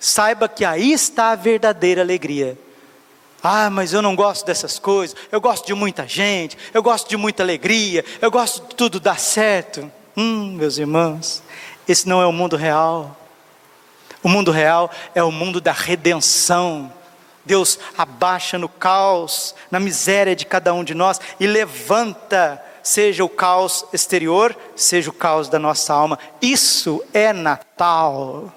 saiba 0.00 0.48
que 0.48 0.64
aí 0.64 0.90
está 0.92 1.32
a 1.32 1.36
verdadeira 1.36 2.00
alegria. 2.00 2.58
Ah, 3.42 3.68
mas 3.70 3.92
eu 3.92 4.00
não 4.00 4.16
gosto 4.16 4.46
dessas 4.46 4.78
coisas. 4.78 5.14
Eu 5.30 5.40
gosto 5.40 5.66
de 5.66 5.74
muita 5.74 6.08
gente. 6.08 6.56
Eu 6.72 6.82
gosto 6.82 7.08
de 7.08 7.16
muita 7.16 7.42
alegria. 7.42 8.04
Eu 8.20 8.30
gosto 8.30 8.66
de 8.66 8.74
tudo 8.74 8.98
dar 8.98 9.18
certo. 9.18 9.90
Hum, 10.16 10.52
meus 10.52 10.78
irmãos, 10.78 11.42
esse 11.86 12.08
não 12.08 12.22
é 12.22 12.26
o 12.26 12.32
mundo 12.32 12.56
real. 12.56 13.16
O 14.22 14.28
mundo 14.28 14.50
real 14.50 14.90
é 15.14 15.22
o 15.22 15.30
mundo 15.30 15.60
da 15.60 15.72
redenção. 15.72 16.92
Deus 17.44 17.78
abaixa 17.96 18.58
no 18.58 18.68
caos, 18.68 19.54
na 19.70 19.80
miséria 19.80 20.36
de 20.36 20.44
cada 20.44 20.74
um 20.74 20.84
de 20.84 20.94
nós 20.94 21.20
e 21.38 21.46
levanta, 21.46 22.62
seja 22.82 23.24
o 23.24 23.28
caos 23.28 23.84
exterior, 23.92 24.56
seja 24.74 25.10
o 25.10 25.12
caos 25.12 25.48
da 25.48 25.58
nossa 25.58 25.92
alma. 25.94 26.18
Isso 26.40 27.02
é 27.12 27.32
Natal. 27.32 28.52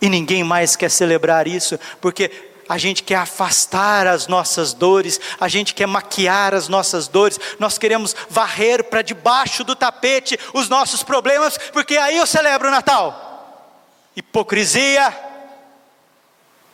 E 0.00 0.08
ninguém 0.08 0.42
mais 0.42 0.76
quer 0.76 0.90
celebrar 0.90 1.46
isso, 1.46 1.78
porque 2.00 2.30
a 2.68 2.78
gente 2.78 3.02
quer 3.02 3.16
afastar 3.16 4.06
as 4.06 4.28
nossas 4.28 4.72
dores, 4.72 5.20
a 5.40 5.48
gente 5.48 5.74
quer 5.74 5.86
maquiar 5.86 6.54
as 6.54 6.68
nossas 6.68 7.08
dores, 7.08 7.38
nós 7.58 7.76
queremos 7.78 8.14
varrer 8.28 8.84
para 8.84 9.02
debaixo 9.02 9.64
do 9.64 9.74
tapete 9.74 10.38
os 10.54 10.68
nossos 10.68 11.02
problemas, 11.02 11.58
porque 11.72 11.96
aí 11.96 12.16
eu 12.16 12.26
celebro 12.26 12.68
o 12.68 12.70
Natal. 12.70 13.66
Hipocrisia. 14.14 15.12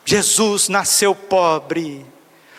Jesus 0.04 0.68
nasceu 0.68 1.14
pobre. 1.14 2.04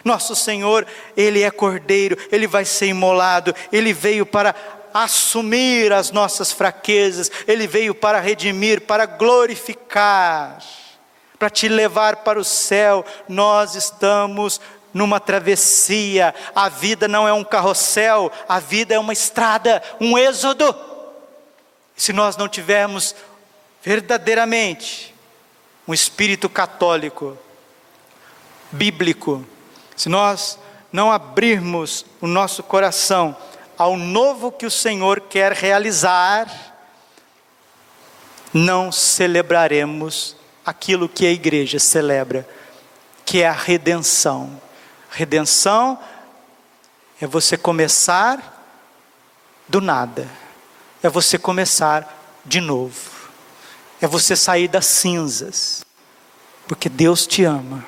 Nosso 0.08 0.36
Senhor, 0.36 0.88
Ele 1.16 1.44
é 1.44 1.52
cordeiro, 1.52 2.18
Ele 2.32 2.48
vai 2.48 2.66
ser 2.66 2.88
imolado, 2.88 3.54
Ele 3.72 3.94
veio 3.94 4.26
para 4.26 4.56
assumir 4.94 5.92
as 5.94 6.12
nossas 6.12 6.52
fraquezas, 6.52 7.30
Ele 7.48 7.68
veio 7.68 7.94
para 7.94 8.20
redimir, 8.20 8.82
para 8.82 9.06
glorificar 9.06 10.60
para 11.38 11.50
te 11.52 11.68
levar 11.68 12.18
para 12.18 12.40
o 12.40 12.44
céu. 12.44 13.06
Nós 13.28 13.76
estamos 13.76 14.60
numa 14.94 15.20
travessia. 15.20 16.34
A 16.56 16.70
vida 16.70 17.08
não 17.08 17.28
é 17.28 17.34
um 17.34 17.44
carrossel, 17.44 18.32
a 18.48 18.60
vida 18.60 18.96
é 18.96 19.00
uma 19.00 19.14
estrada, 19.14 19.84
um 20.00 20.18
êxodo. 20.18 20.76
Se 21.96 22.14
nós 22.14 22.36
não 22.38 22.48
tivermos 22.48 23.16
verdadeiramente 23.84 25.14
um 25.88 25.94
espírito 25.94 26.50
católico, 26.50 27.38
bíblico, 28.72 29.46
se 29.98 30.08
nós 30.08 30.60
não 30.94 31.12
abrirmos 31.12 32.06
o 32.22 32.28
nosso 32.28 32.62
coração 32.62 33.36
ao 33.78 33.98
novo 33.98 34.52
que 34.52 34.66
o 34.66 34.72
Senhor 34.72 35.22
quer 35.22 35.52
realizar, 35.52 36.48
não 38.54 38.92
celebraremos 38.92 40.36
aquilo 40.66 41.10
que 41.10 41.26
a 41.26 41.32
igreja 41.32 41.80
celebra, 41.80 42.48
que 43.26 43.42
é 43.42 43.48
a 43.48 43.52
redenção. 43.52 44.62
Redenção 45.10 46.00
é 47.20 47.28
você 47.28 47.58
começar 47.58 48.54
do 49.68 49.82
nada, 49.82 50.28
é 51.02 51.10
você 51.10 51.38
começar 51.38 52.40
de 52.46 52.62
novo, 52.62 53.12
é 54.00 54.08
você 54.08 54.36
sair 54.36 54.68
das 54.68 54.86
cinzas, 54.86 55.84
porque 56.68 56.88
Deus 56.88 57.26
te 57.26 57.44
ama, 57.44 57.84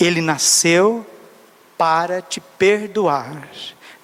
Ele 0.00 0.20
nasceu 0.20 1.06
para 1.76 2.20
te 2.20 2.40
perdoar, 2.40 3.48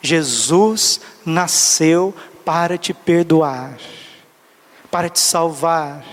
Jesus 0.00 1.00
nasceu 1.24 2.14
para 2.44 2.78
te 2.78 2.94
perdoar, 2.94 3.76
para 4.90 5.08
te 5.08 5.18
salvar 5.18 6.04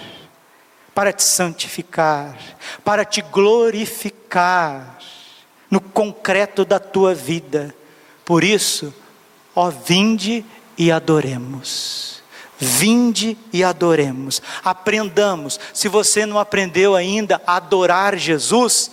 para 0.93 1.11
te 1.11 1.23
santificar, 1.23 2.37
para 2.83 3.03
te 3.03 3.21
glorificar 3.21 4.99
no 5.69 5.81
concreto 5.81 6.63
da 6.63 6.79
tua 6.79 7.15
vida. 7.15 7.73
Por 8.23 8.43
isso, 8.43 8.93
ó, 9.55 9.69
vinde 9.69 10.45
e 10.77 10.91
adoremos. 10.91 12.21
Vinde 12.59 13.37
e 13.51 13.63
adoremos. 13.63 14.41
Aprendamos. 14.63 15.59
Se 15.73 15.87
você 15.87 16.25
não 16.25 16.37
aprendeu 16.37 16.95
ainda 16.95 17.41
a 17.45 17.57
adorar 17.57 18.15
Jesus, 18.15 18.91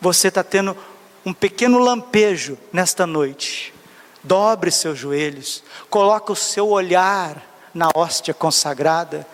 você 0.00 0.28
está 0.28 0.42
tendo 0.42 0.76
um 1.24 1.32
pequeno 1.32 1.78
lampejo 1.78 2.58
nesta 2.72 3.06
noite. 3.06 3.74
Dobre 4.22 4.70
seus 4.70 4.98
joelhos, 4.98 5.62
coloque 5.88 6.30
o 6.30 6.36
seu 6.36 6.68
olhar 6.68 7.42
na 7.74 7.88
hóstia 7.94 8.34
consagrada 8.34 9.26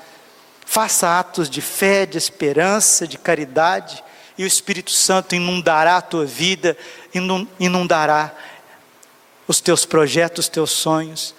Faça 0.69 1.21
atos 1.21 1.49
de 1.49 1.63
fé, 1.63 2.05
de 2.05 2.19
esperança, 2.19 3.07
de 3.07 3.17
caridade, 3.17 4.03
e 4.37 4.43
o 4.43 4.47
Espírito 4.47 4.91
Santo 4.91 5.35
inundará 5.35 5.97
a 5.97 6.03
tua 6.03 6.27
vida, 6.27 6.77
inundará 7.59 8.35
os 9.47 9.61
teus 9.61 9.87
projetos, 9.87 10.47
os 10.47 10.49
teus 10.49 10.73
sonhos. 10.73 11.35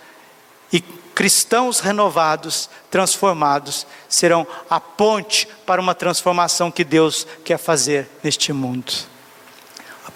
E 0.72 0.80
cristãos 0.80 1.82
renovados, 1.82 2.70
transformados, 2.90 3.86
serão 4.08 4.48
a 4.70 4.80
ponte 4.80 5.46
para 5.66 5.82
uma 5.82 5.94
transformação 5.94 6.72
que 6.72 6.86
Deus 6.86 7.28
quer 7.44 7.58
fazer 7.58 8.10
neste 8.24 8.54
mundo. 8.54 8.92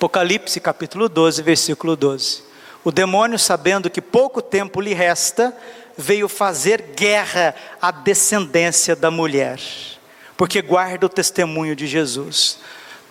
Apocalipse 0.02 0.60
capítulo 0.60 1.08
12, 1.08 1.44
versículo 1.44 1.96
12. 1.96 2.42
O 2.84 2.92
demônio, 2.92 3.38
sabendo 3.38 3.88
que 3.88 4.02
pouco 4.02 4.42
tempo 4.42 4.82
lhe 4.82 4.96
resta, 4.96 5.56
veio 5.96 6.28
fazer 6.28 6.94
guerra 6.96 7.54
à 7.80 7.92
descendência 7.92 8.96
da 8.96 9.12
mulher, 9.12 9.60
porque 10.36 10.60
guarda 10.60 11.06
o 11.06 11.10
testemunho 11.10 11.76
de 11.76 11.86
Jesus. 11.86 12.58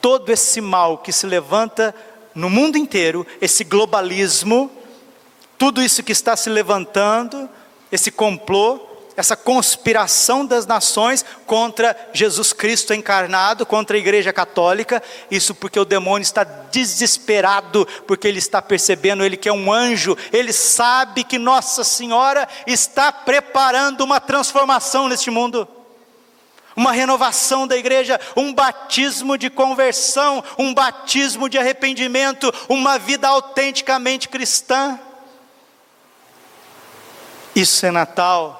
Todo 0.00 0.32
esse 0.32 0.60
mal 0.60 0.98
que 0.98 1.12
se 1.12 1.28
levanta 1.28 1.94
no 2.34 2.50
mundo 2.50 2.76
inteiro, 2.76 3.24
esse 3.40 3.62
globalismo, 3.62 4.68
tudo 5.56 5.80
isso 5.80 6.02
que 6.02 6.10
está 6.10 6.34
se 6.34 6.50
levantando, 6.50 7.48
esse 7.92 8.10
complô, 8.10 8.80
essa 9.20 9.36
conspiração 9.36 10.46
das 10.46 10.66
nações 10.66 11.24
contra 11.46 11.94
Jesus 12.12 12.52
Cristo 12.52 12.94
encarnado, 12.94 13.66
contra 13.66 13.96
a 13.96 14.00
Igreja 14.00 14.32
Católica, 14.32 15.02
isso 15.30 15.54
porque 15.54 15.78
o 15.78 15.84
demônio 15.84 16.22
está 16.22 16.42
desesperado, 16.42 17.86
porque 18.06 18.26
ele 18.26 18.38
está 18.38 18.62
percebendo, 18.62 19.22
ele 19.22 19.36
que 19.36 19.48
é 19.48 19.52
um 19.52 19.70
anjo, 19.70 20.16
ele 20.32 20.52
sabe 20.52 21.22
que 21.22 21.38
Nossa 21.38 21.84
Senhora 21.84 22.48
está 22.66 23.12
preparando 23.12 24.00
uma 24.00 24.20
transformação 24.20 25.06
neste 25.06 25.30
mundo. 25.30 25.68
Uma 26.74 26.92
renovação 26.92 27.66
da 27.66 27.76
igreja, 27.76 28.18
um 28.34 28.54
batismo 28.54 29.36
de 29.36 29.50
conversão, 29.50 30.42
um 30.56 30.72
batismo 30.72 31.46
de 31.48 31.58
arrependimento, 31.58 32.50
uma 32.68 32.98
vida 32.98 33.28
autenticamente 33.28 34.28
cristã. 34.28 34.98
Isso 37.54 37.84
é 37.84 37.90
Natal, 37.90 38.59